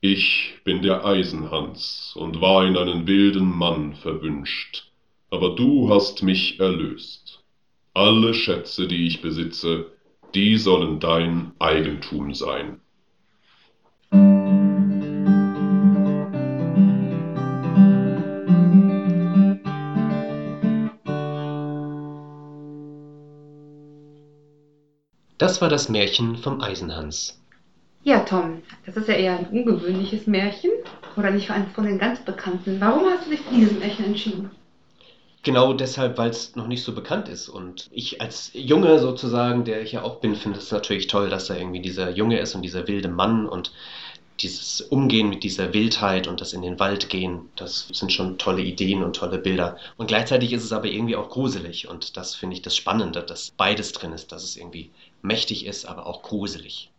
Ich 0.00 0.54
bin 0.64 0.82
der 0.82 1.04
Eisenhans 1.04 2.14
und 2.16 2.40
war 2.40 2.66
in 2.66 2.76
einen 2.76 3.06
wilden 3.06 3.50
Mann 3.50 3.94
verwünscht, 3.94 4.90
aber 5.30 5.54
du 5.54 5.90
hast 5.90 6.22
mich 6.22 6.60
erlöst. 6.60 7.42
Alle 7.94 8.34
Schätze, 8.34 8.86
die 8.86 9.06
ich 9.06 9.20
besitze, 9.20 9.86
die 10.34 10.56
sollen 10.56 11.00
dein 11.00 11.52
Eigentum 11.58 12.34
sein. 12.34 12.80
Das 25.50 25.60
war 25.60 25.68
das 25.68 25.88
Märchen 25.88 26.36
vom 26.36 26.60
Eisenhans. 26.60 27.36
Ja, 28.04 28.20
Tom, 28.20 28.62
das 28.86 28.96
ist 28.96 29.08
ja 29.08 29.14
eher 29.14 29.36
ein 29.36 29.46
ungewöhnliches 29.46 30.28
Märchen 30.28 30.70
oder 31.16 31.32
nicht 31.32 31.50
eines 31.50 31.72
von 31.72 31.86
den 31.86 31.98
ganz 31.98 32.24
bekannten. 32.24 32.80
Warum 32.80 33.02
hast 33.06 33.26
du 33.26 33.30
dich 33.30 33.40
für 33.40 33.52
dieses 33.56 33.76
Märchen 33.76 34.04
entschieden? 34.04 34.52
Genau 35.42 35.72
deshalb, 35.72 36.18
weil 36.18 36.30
es 36.30 36.54
noch 36.54 36.68
nicht 36.68 36.84
so 36.84 36.94
bekannt 36.94 37.28
ist. 37.28 37.48
Und 37.48 37.88
ich 37.90 38.20
als 38.20 38.52
Junge 38.54 39.00
sozusagen, 39.00 39.64
der 39.64 39.82
ich 39.82 39.90
ja 39.90 40.04
auch 40.04 40.20
bin, 40.20 40.36
finde 40.36 40.60
es 40.60 40.70
natürlich 40.70 41.08
toll, 41.08 41.30
dass 41.30 41.48
da 41.48 41.56
irgendwie 41.56 41.80
dieser 41.80 42.10
Junge 42.10 42.38
ist 42.38 42.54
und 42.54 42.62
dieser 42.62 42.86
wilde 42.86 43.08
Mann 43.08 43.48
und 43.48 43.72
dieses 44.38 44.80
Umgehen 44.80 45.28
mit 45.28 45.42
dieser 45.42 45.74
Wildheit 45.74 46.28
und 46.28 46.40
das 46.40 46.52
in 46.52 46.62
den 46.62 46.78
Wald 46.78 47.08
gehen, 47.08 47.50
das 47.56 47.88
sind 47.92 48.12
schon 48.12 48.38
tolle 48.38 48.62
Ideen 48.62 49.02
und 49.02 49.16
tolle 49.16 49.38
Bilder. 49.38 49.76
Und 49.96 50.06
gleichzeitig 50.06 50.52
ist 50.52 50.62
es 50.62 50.72
aber 50.72 50.86
irgendwie 50.86 51.16
auch 51.16 51.28
gruselig. 51.28 51.88
Und 51.88 52.16
das 52.16 52.36
finde 52.36 52.54
ich 52.54 52.62
das 52.62 52.76
Spannende, 52.76 53.22
dass 53.22 53.50
beides 53.50 53.92
drin 53.92 54.12
ist, 54.12 54.30
dass 54.30 54.44
es 54.44 54.56
irgendwie 54.56 54.90
mächtig 55.22 55.66
ist, 55.66 55.86
aber 55.86 56.06
auch 56.06 56.22
gruselig. 56.22 56.89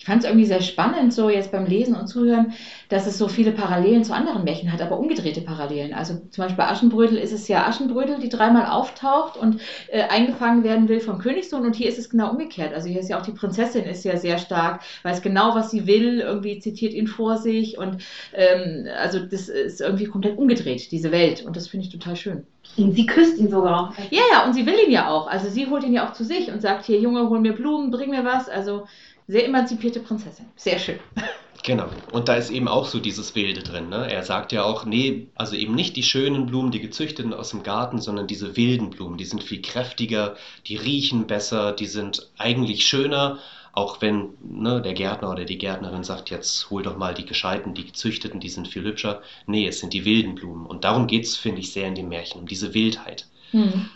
Ich 0.00 0.06
fand 0.06 0.24
es 0.24 0.30
irgendwie 0.30 0.46
sehr 0.46 0.62
spannend, 0.62 1.12
so 1.12 1.28
jetzt 1.28 1.52
beim 1.52 1.66
Lesen 1.66 1.94
und 1.94 2.06
Zuhören, 2.06 2.54
dass 2.88 3.06
es 3.06 3.18
so 3.18 3.28
viele 3.28 3.52
Parallelen 3.52 4.02
zu 4.02 4.14
anderen 4.14 4.44
Märchen 4.44 4.72
hat, 4.72 4.80
aber 4.80 4.98
umgedrehte 4.98 5.42
Parallelen. 5.42 5.92
Also 5.92 6.14
zum 6.30 6.42
Beispiel 6.42 6.56
bei 6.56 6.70
Aschenbrödel 6.70 7.18
ist 7.18 7.34
es 7.34 7.48
ja 7.48 7.66
Aschenbrödel, 7.66 8.18
die 8.18 8.30
dreimal 8.30 8.70
auftaucht 8.70 9.36
und 9.36 9.60
äh, 9.88 10.04
eingefangen 10.04 10.64
werden 10.64 10.88
will 10.88 11.00
vom 11.00 11.18
Königssohn 11.18 11.66
und 11.66 11.76
hier 11.76 11.86
ist 11.86 11.98
es 11.98 12.08
genau 12.08 12.30
umgekehrt. 12.30 12.72
Also 12.72 12.88
hier 12.88 12.98
ist 12.98 13.10
ja 13.10 13.20
auch 13.20 13.26
die 13.26 13.32
Prinzessin 13.32 13.84
ist 13.84 14.02
ja 14.06 14.16
sehr 14.16 14.38
stark, 14.38 14.80
weiß 15.02 15.20
genau, 15.20 15.54
was 15.54 15.70
sie 15.70 15.86
will, 15.86 16.20
irgendwie 16.20 16.60
zitiert 16.60 16.94
ihn 16.94 17.06
vor 17.06 17.36
sich 17.36 17.76
und 17.76 17.98
ähm, 18.32 18.88
also 18.98 19.18
das 19.18 19.50
ist 19.50 19.82
irgendwie 19.82 20.06
komplett 20.06 20.38
umgedreht, 20.38 20.90
diese 20.92 21.12
Welt 21.12 21.44
und 21.44 21.56
das 21.56 21.68
finde 21.68 21.84
ich 21.84 21.92
total 21.92 22.16
schön. 22.16 22.46
Und 22.76 22.94
sie 22.94 23.04
küsst 23.04 23.36
ihn 23.36 23.50
sogar. 23.50 23.92
Ja, 24.10 24.22
ja, 24.32 24.46
und 24.46 24.54
sie 24.54 24.64
will 24.64 24.78
ihn 24.86 24.92
ja 24.92 25.08
auch. 25.08 25.26
Also 25.26 25.50
sie 25.50 25.66
holt 25.66 25.82
ihn 25.82 25.92
ja 25.92 26.08
auch 26.08 26.12
zu 26.12 26.24
sich 26.24 26.52
und 26.52 26.62
sagt 26.62 26.84
hier, 26.84 27.00
Junge, 27.00 27.28
hol 27.28 27.40
mir 27.40 27.52
Blumen, 27.52 27.90
bring 27.90 28.10
mir 28.10 28.24
was. 28.24 28.48
Also 28.48 28.86
sehr 29.26 29.46
emanzipierte 29.46 30.00
Prinzessin. 30.00 30.46
Sehr 30.56 30.78
schön. 30.78 30.98
Genau. 31.62 31.88
Und 32.12 32.28
da 32.28 32.36
ist 32.36 32.50
eben 32.50 32.68
auch 32.68 32.86
so 32.86 33.00
dieses 33.00 33.34
Wilde 33.34 33.62
drin. 33.62 33.90
Ne? 33.90 34.10
Er 34.10 34.22
sagt 34.22 34.52
ja 34.52 34.62
auch, 34.64 34.86
nee, 34.86 35.28
also 35.34 35.56
eben 35.56 35.74
nicht 35.74 35.94
die 35.96 36.02
schönen 36.02 36.46
Blumen, 36.46 36.70
die 36.70 36.80
gezüchteten 36.80 37.34
aus 37.34 37.50
dem 37.50 37.62
Garten, 37.62 38.00
sondern 38.00 38.26
diese 38.26 38.56
wilden 38.56 38.90
Blumen. 38.90 39.18
Die 39.18 39.24
sind 39.24 39.42
viel 39.42 39.60
kräftiger, 39.60 40.36
die 40.66 40.76
riechen 40.76 41.26
besser, 41.26 41.72
die 41.72 41.86
sind 41.86 42.30
eigentlich 42.38 42.86
schöner. 42.86 43.38
Auch 43.72 44.00
wenn 44.00 44.30
ne, 44.42 44.80
der 44.80 44.94
Gärtner 44.94 45.30
oder 45.30 45.44
die 45.44 45.58
Gärtnerin 45.58 46.02
sagt, 46.02 46.30
jetzt 46.30 46.70
hol 46.70 46.82
doch 46.82 46.96
mal 46.96 47.14
die 47.14 47.26
gescheiten, 47.26 47.74
die 47.74 47.86
gezüchteten, 47.86 48.40
die 48.40 48.48
sind 48.48 48.66
viel 48.66 48.82
hübscher. 48.82 49.22
Nee, 49.46 49.68
es 49.68 49.80
sind 49.80 49.92
die 49.92 50.04
wilden 50.04 50.34
Blumen. 50.34 50.66
Und 50.66 50.84
darum 50.84 51.06
geht 51.06 51.24
es, 51.24 51.36
finde 51.36 51.60
ich, 51.60 51.72
sehr 51.72 51.86
in 51.86 51.94
dem 51.94 52.08
Märchen, 52.08 52.40
um 52.40 52.46
diese 52.48 52.74
Wildheit. 52.74 53.26
Hm. 53.52 53.90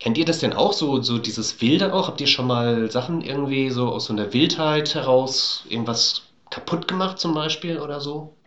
Kennt 0.00 0.18
ihr 0.18 0.24
das 0.24 0.38
denn 0.40 0.52
auch 0.52 0.72
so, 0.72 1.02
so 1.02 1.18
dieses 1.18 1.60
Wilde 1.60 1.92
auch? 1.92 2.08
Habt 2.08 2.20
ihr 2.20 2.26
schon 2.26 2.46
mal 2.46 2.90
Sachen 2.90 3.20
irgendwie 3.22 3.70
so 3.70 3.88
aus 3.88 4.06
so 4.06 4.12
einer 4.12 4.32
Wildheit 4.32 4.94
heraus 4.94 5.64
irgendwas 5.68 6.22
kaputt 6.50 6.88
gemacht 6.88 7.18
zum 7.18 7.34
Beispiel 7.34 7.78
oder 7.78 8.00
so? 8.00 8.37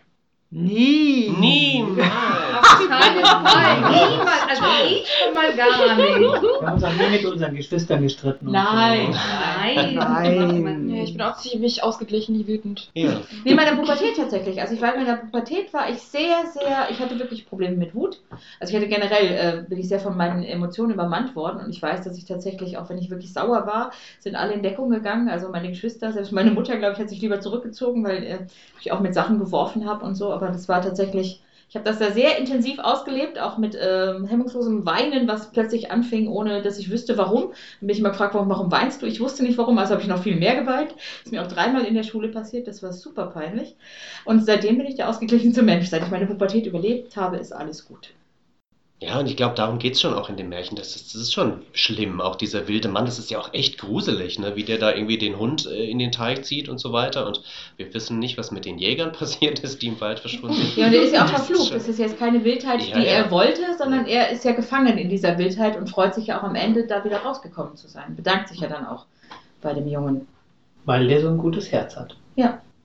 Nie. 0.54 1.30
Niemals! 1.40 2.12
Auf 2.60 2.88
keinen 2.90 3.24
Fall. 3.24 3.78
Niemals. 3.90 4.42
Also 4.50 4.64
ich 4.86 5.08
schon 5.08 5.34
mal 5.34 5.54
gar 5.56 5.96
nicht. 5.96 6.42
Wir 6.60 6.68
haben 6.68 6.74
uns 6.74 6.84
auch 6.84 6.92
nie 6.94 7.10
mit 7.10 7.26
unseren 7.26 7.56
Geschwistern 7.56 8.02
gestritten. 8.02 8.48
und 8.48 8.52
Nein. 8.52 9.16
Nein. 9.64 9.96
Nein. 9.96 10.88
Nee, 10.88 11.04
ich 11.04 11.14
bin 11.14 11.22
auch 11.22 11.38
ziemlich 11.38 11.84
ausgeglichen, 11.86 12.36
nie 12.36 12.48
wütend. 12.48 12.90
Ja. 12.94 13.22
Nee, 13.46 13.52
in 13.52 13.56
meiner 13.56 13.78
Pubertät 13.78 14.18
tatsächlich. 14.18 14.60
Also 14.60 14.74
ich 14.74 14.82
war 14.82 14.94
in 14.94 15.06
meiner 15.06 15.18
Pubertät 15.18 15.74
war 15.74 15.90
ich 15.90 16.00
sehr, 16.00 16.44
sehr, 16.52 16.90
ich 16.90 17.00
hatte 17.00 17.18
wirklich 17.18 17.46
Probleme 17.48 17.78
mit 17.78 17.96
Wut. 17.96 18.20
Also 18.60 18.74
ich 18.74 18.78
hatte 18.78 18.90
generell, 18.90 19.64
äh, 19.64 19.70
bin 19.70 19.80
ich 19.80 19.88
sehr 19.88 20.02
von 20.02 20.18
meinen 20.18 20.44
Emotionen 20.44 20.92
übermannt 20.92 21.34
worden 21.34 21.64
und 21.64 21.70
ich 21.70 21.82
weiß, 21.82 22.04
dass 22.04 22.18
ich 22.18 22.26
tatsächlich, 22.26 22.78
auch 22.78 22.90
wenn 22.90 22.98
ich 22.98 23.10
wirklich 23.10 23.32
sauer 23.32 23.66
war, 23.68 23.92
sind 24.20 24.36
alle 24.36 24.52
in 24.52 24.64
Deckung 24.64 24.90
gegangen. 24.90 25.30
Also 25.30 25.48
meine 25.48 25.70
Geschwister, 25.70 26.12
selbst 26.12 26.34
meine 26.34 26.52
Mutter, 26.52 26.76
glaube 26.76 26.94
ich, 26.96 27.00
hat 27.00 27.08
sich 27.10 27.22
lieber 27.22 27.40
zurückgezogen, 27.40 28.04
weil 28.04 28.24
äh, 28.24 28.40
ich 28.82 28.92
auch 28.92 29.00
mit 29.00 29.14
Sachen 29.14 29.40
geworfen 29.40 29.88
habe 29.88 30.04
und 30.04 30.16
so. 30.16 30.41
Aber 30.42 30.52
das 30.52 30.68
war 30.68 30.82
tatsächlich, 30.82 31.42
ich 31.70 31.76
habe 31.76 31.86
das 31.86 32.00
da 32.00 32.12
sehr 32.12 32.38
intensiv 32.38 32.80
ausgelebt, 32.80 33.40
auch 33.40 33.58
mit 33.58 33.78
ähm, 33.80 34.26
hemmungslosem 34.26 34.86
Weinen, 34.86 35.28
was 35.28 35.52
plötzlich 35.52 35.92
anfing, 35.92 36.28
ohne 36.28 36.62
dass 36.62 36.80
ich 36.80 36.90
wüsste, 36.90 37.18
warum. 37.18 37.50
Dann 37.50 37.88
bin 37.88 37.90
ich 37.92 38.00
immer 38.00 38.10
gefragt, 38.10 38.34
warum, 38.34 38.50
warum 38.50 38.72
weinst 38.72 39.02
du? 39.02 39.06
Ich 39.06 39.20
wusste 39.20 39.44
nicht 39.44 39.58
warum, 39.58 39.78
also 39.78 39.92
habe 39.94 40.02
ich 40.02 40.08
noch 40.08 40.24
viel 40.24 40.36
mehr 40.36 40.56
geweint. 40.56 40.94
Ist 41.24 41.32
mir 41.32 41.42
auch 41.42 41.48
dreimal 41.48 41.86
in 41.86 41.94
der 41.94 42.04
Schule 42.04 42.30
passiert, 42.30 42.68
das 42.68 42.84
war 42.84 42.92
super 42.94 43.28
peinlich. 43.28 43.76
Und 44.26 44.44
seitdem 44.46 44.78
bin 44.78 44.88
ich 44.88 44.96
der 44.96 45.10
ausgeglichenste 45.10 45.62
Mensch. 45.64 45.88
Seit 45.90 46.04
ich 46.04 46.12
meine 46.12 46.28
Pubertät 46.28 46.66
überlebt 46.66 47.16
habe, 47.16 47.38
ist 47.38 47.54
alles 47.54 47.86
gut. 47.86 48.14
Ja, 49.04 49.20
und 49.20 49.26
ich 49.26 49.36
glaube, 49.36 49.56
darum 49.56 49.80
geht 49.80 49.96
es 49.96 50.02
schon 50.02 50.14
auch 50.14 50.30
in 50.30 50.38
dem 50.38 50.50
Märchen. 50.50 50.78
Das 50.78 50.96
ist, 50.96 51.16
das 51.16 51.22
ist 51.24 51.34
schon 51.34 51.64
schlimm. 51.74 52.22
Auch 52.22 52.36
dieser 52.36 52.68
wilde 52.68 52.88
Mann, 52.88 53.06
das 53.06 53.18
ist 53.18 53.32
ja 53.32 53.40
auch 53.40 53.52
echt 53.52 53.80
gruselig, 53.80 54.38
ne? 54.38 54.56
wie 54.56 54.64
der 54.64 54.78
da 54.78 54.94
irgendwie 54.94 55.18
den 55.18 55.40
Hund 55.40 55.66
äh, 55.66 55.90
in 55.90 55.98
den 55.98 56.12
Teich 56.12 56.44
zieht 56.44 56.70
und 56.70 56.78
so 56.78 56.94
weiter. 56.94 57.26
Und 57.26 57.42
wir 57.78 57.92
wissen 57.96 58.20
nicht, 58.20 58.38
was 58.38 58.52
mit 58.52 58.64
den 58.66 58.78
Jägern 58.78 59.12
passiert 59.20 59.58
ist, 59.62 59.82
die 59.82 59.88
im 59.88 60.00
Wald 60.00 60.20
verschwunden 60.20 60.56
sind. 60.56 60.78
Ja, 60.78 60.86
und 60.86 60.94
er 60.94 61.02
ist 61.02 61.14
ja 61.14 61.26
auch 61.26 61.32
Das 61.32 61.48
verflucht. 61.48 61.74
Das 61.74 61.88
ist 61.88 61.98
jetzt 61.98 62.20
keine 62.20 62.44
Wildheit, 62.44 62.84
Ja, 62.84 63.00
die 63.00 63.06
ja. 63.08 63.12
er 63.12 63.32
wollte, 63.32 63.62
sondern 63.76 64.06
er 64.06 64.30
ist 64.30 64.46
ja 64.46 64.52
gefangen 64.52 65.00
in 65.00 65.10
dieser 65.10 65.36
Wildheit 65.40 65.78
und 65.78 65.90
freut 65.90 66.14
sich 66.14 66.28
ja 66.28 66.40
auch 66.40 66.44
am 66.44 66.54
Ende, 66.54 66.86
da 66.86 67.04
wieder 67.04 67.18
rausgekommen 67.18 67.76
zu 67.76 67.88
sein. 67.88 68.16
Bedankt 68.16 68.50
sich 68.50 68.60
ja 68.60 68.68
dann 68.68 68.86
auch 68.86 69.08
bei 69.64 69.74
dem 69.74 69.88
Jungen. 69.88 70.28
Weil 70.86 71.08
der 71.08 71.22
so 71.22 71.30
ein 71.30 71.40
gutes 71.40 71.72
Herz 71.72 71.96
hat. 71.96 72.16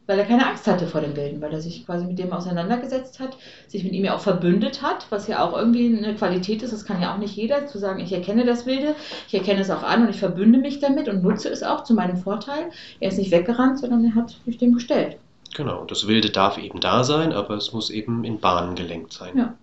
Weil 0.07 0.19
er 0.19 0.25
keine 0.25 0.47
Angst 0.47 0.67
hatte 0.67 0.87
vor 0.87 1.01
dem 1.01 1.17
Wilden, 1.17 1.41
weil 1.41 1.53
er 1.53 1.61
sich 1.61 1.85
quasi 1.85 2.05
mit 2.05 2.19
dem 2.19 2.33
auseinandergesetzt 2.33 3.19
hat, 3.19 3.37
sich 3.67 3.83
mit 3.83 3.93
ihm 3.93 4.05
ja 4.05 4.15
auch 4.15 4.21
verbündet 4.21 4.83
hat, 4.83 5.07
was 5.11 5.27
ja 5.27 5.45
auch 5.45 5.57
irgendwie 5.57 5.97
eine 5.97 6.15
Qualität 6.15 6.63
ist. 6.63 6.73
Das 6.73 6.85
kann 6.85 7.03
ja 7.03 7.13
auch 7.13 7.19
nicht 7.19 7.35
jeder, 7.35 7.67
zu 7.67 7.79
sagen, 7.79 8.01
ich 8.01 8.13
erkenne 8.13 8.45
das 8.45 8.67
Wilde, 8.67 8.95
ich 9.27 9.35
erkenne 9.35 9.61
es 9.61 9.71
auch 9.71 9.83
an 9.83 10.03
und 10.03 10.11
ich 10.11 10.19
verbünde 10.19 10.59
mich 10.59 10.79
damit 10.79 11.09
und 11.09 11.23
nutze 11.23 11.49
es 11.49 11.63
auch 11.63 11.83
zu 11.83 11.95
meinem 11.95 12.17
Vorteil. 12.17 12.71
Er 13.01 13.09
ist 13.09 13.19
nicht 13.19 13.33
weggerannt, 13.33 13.81
sondern 13.81 14.05
er 14.05 14.15
hat 14.15 14.37
sich 14.45 14.59
dem 14.59 14.75
gestellt. 14.75 15.17
Genau, 15.55 15.81
und 15.81 15.91
das 15.91 16.07
Wilde 16.07 16.31
darf 16.31 16.59
eben 16.59 16.81
da 16.81 17.03
sein, 17.03 17.33
aber 17.33 17.55
es 17.55 17.73
muss 17.73 17.91
eben 17.91 18.25
in 18.25 18.39
Bahnen 18.39 18.75
gelenkt 18.75 19.13
sein. 19.13 19.37
Ja. 19.37 19.55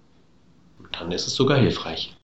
Und 0.80 0.90
dann 1.00 1.12
ist 1.12 1.28
es 1.28 1.36
sogar 1.36 1.58
hilfreich. 1.58 2.16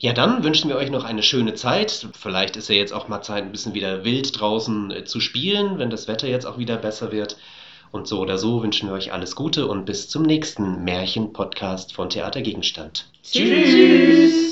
Ja, 0.00 0.12
dann 0.12 0.44
wünschen 0.44 0.68
wir 0.68 0.76
euch 0.76 0.90
noch 0.90 1.04
eine 1.04 1.24
schöne 1.24 1.54
Zeit. 1.54 2.08
Vielleicht 2.12 2.56
ist 2.56 2.68
ja 2.68 2.76
jetzt 2.76 2.92
auch 2.92 3.08
mal 3.08 3.20
Zeit, 3.20 3.42
ein 3.42 3.52
bisschen 3.52 3.74
wieder 3.74 4.04
wild 4.04 4.38
draußen 4.38 4.90
äh, 4.92 5.04
zu 5.04 5.18
spielen, 5.20 5.78
wenn 5.78 5.90
das 5.90 6.06
Wetter 6.06 6.28
jetzt 6.28 6.46
auch 6.46 6.58
wieder 6.58 6.76
besser 6.76 7.10
wird. 7.10 7.36
Und 7.90 8.06
so 8.06 8.20
oder 8.20 8.38
so 8.38 8.62
wünschen 8.62 8.88
wir 8.88 8.94
euch 8.94 9.12
alles 9.12 9.34
Gute 9.34 9.66
und 9.66 9.86
bis 9.86 10.08
zum 10.08 10.22
nächsten 10.22 10.84
Märchen-Podcast 10.84 11.94
von 11.94 12.10
Theater 12.10 12.42
Gegenstand. 12.42 13.06
Tschüss. 13.24 14.47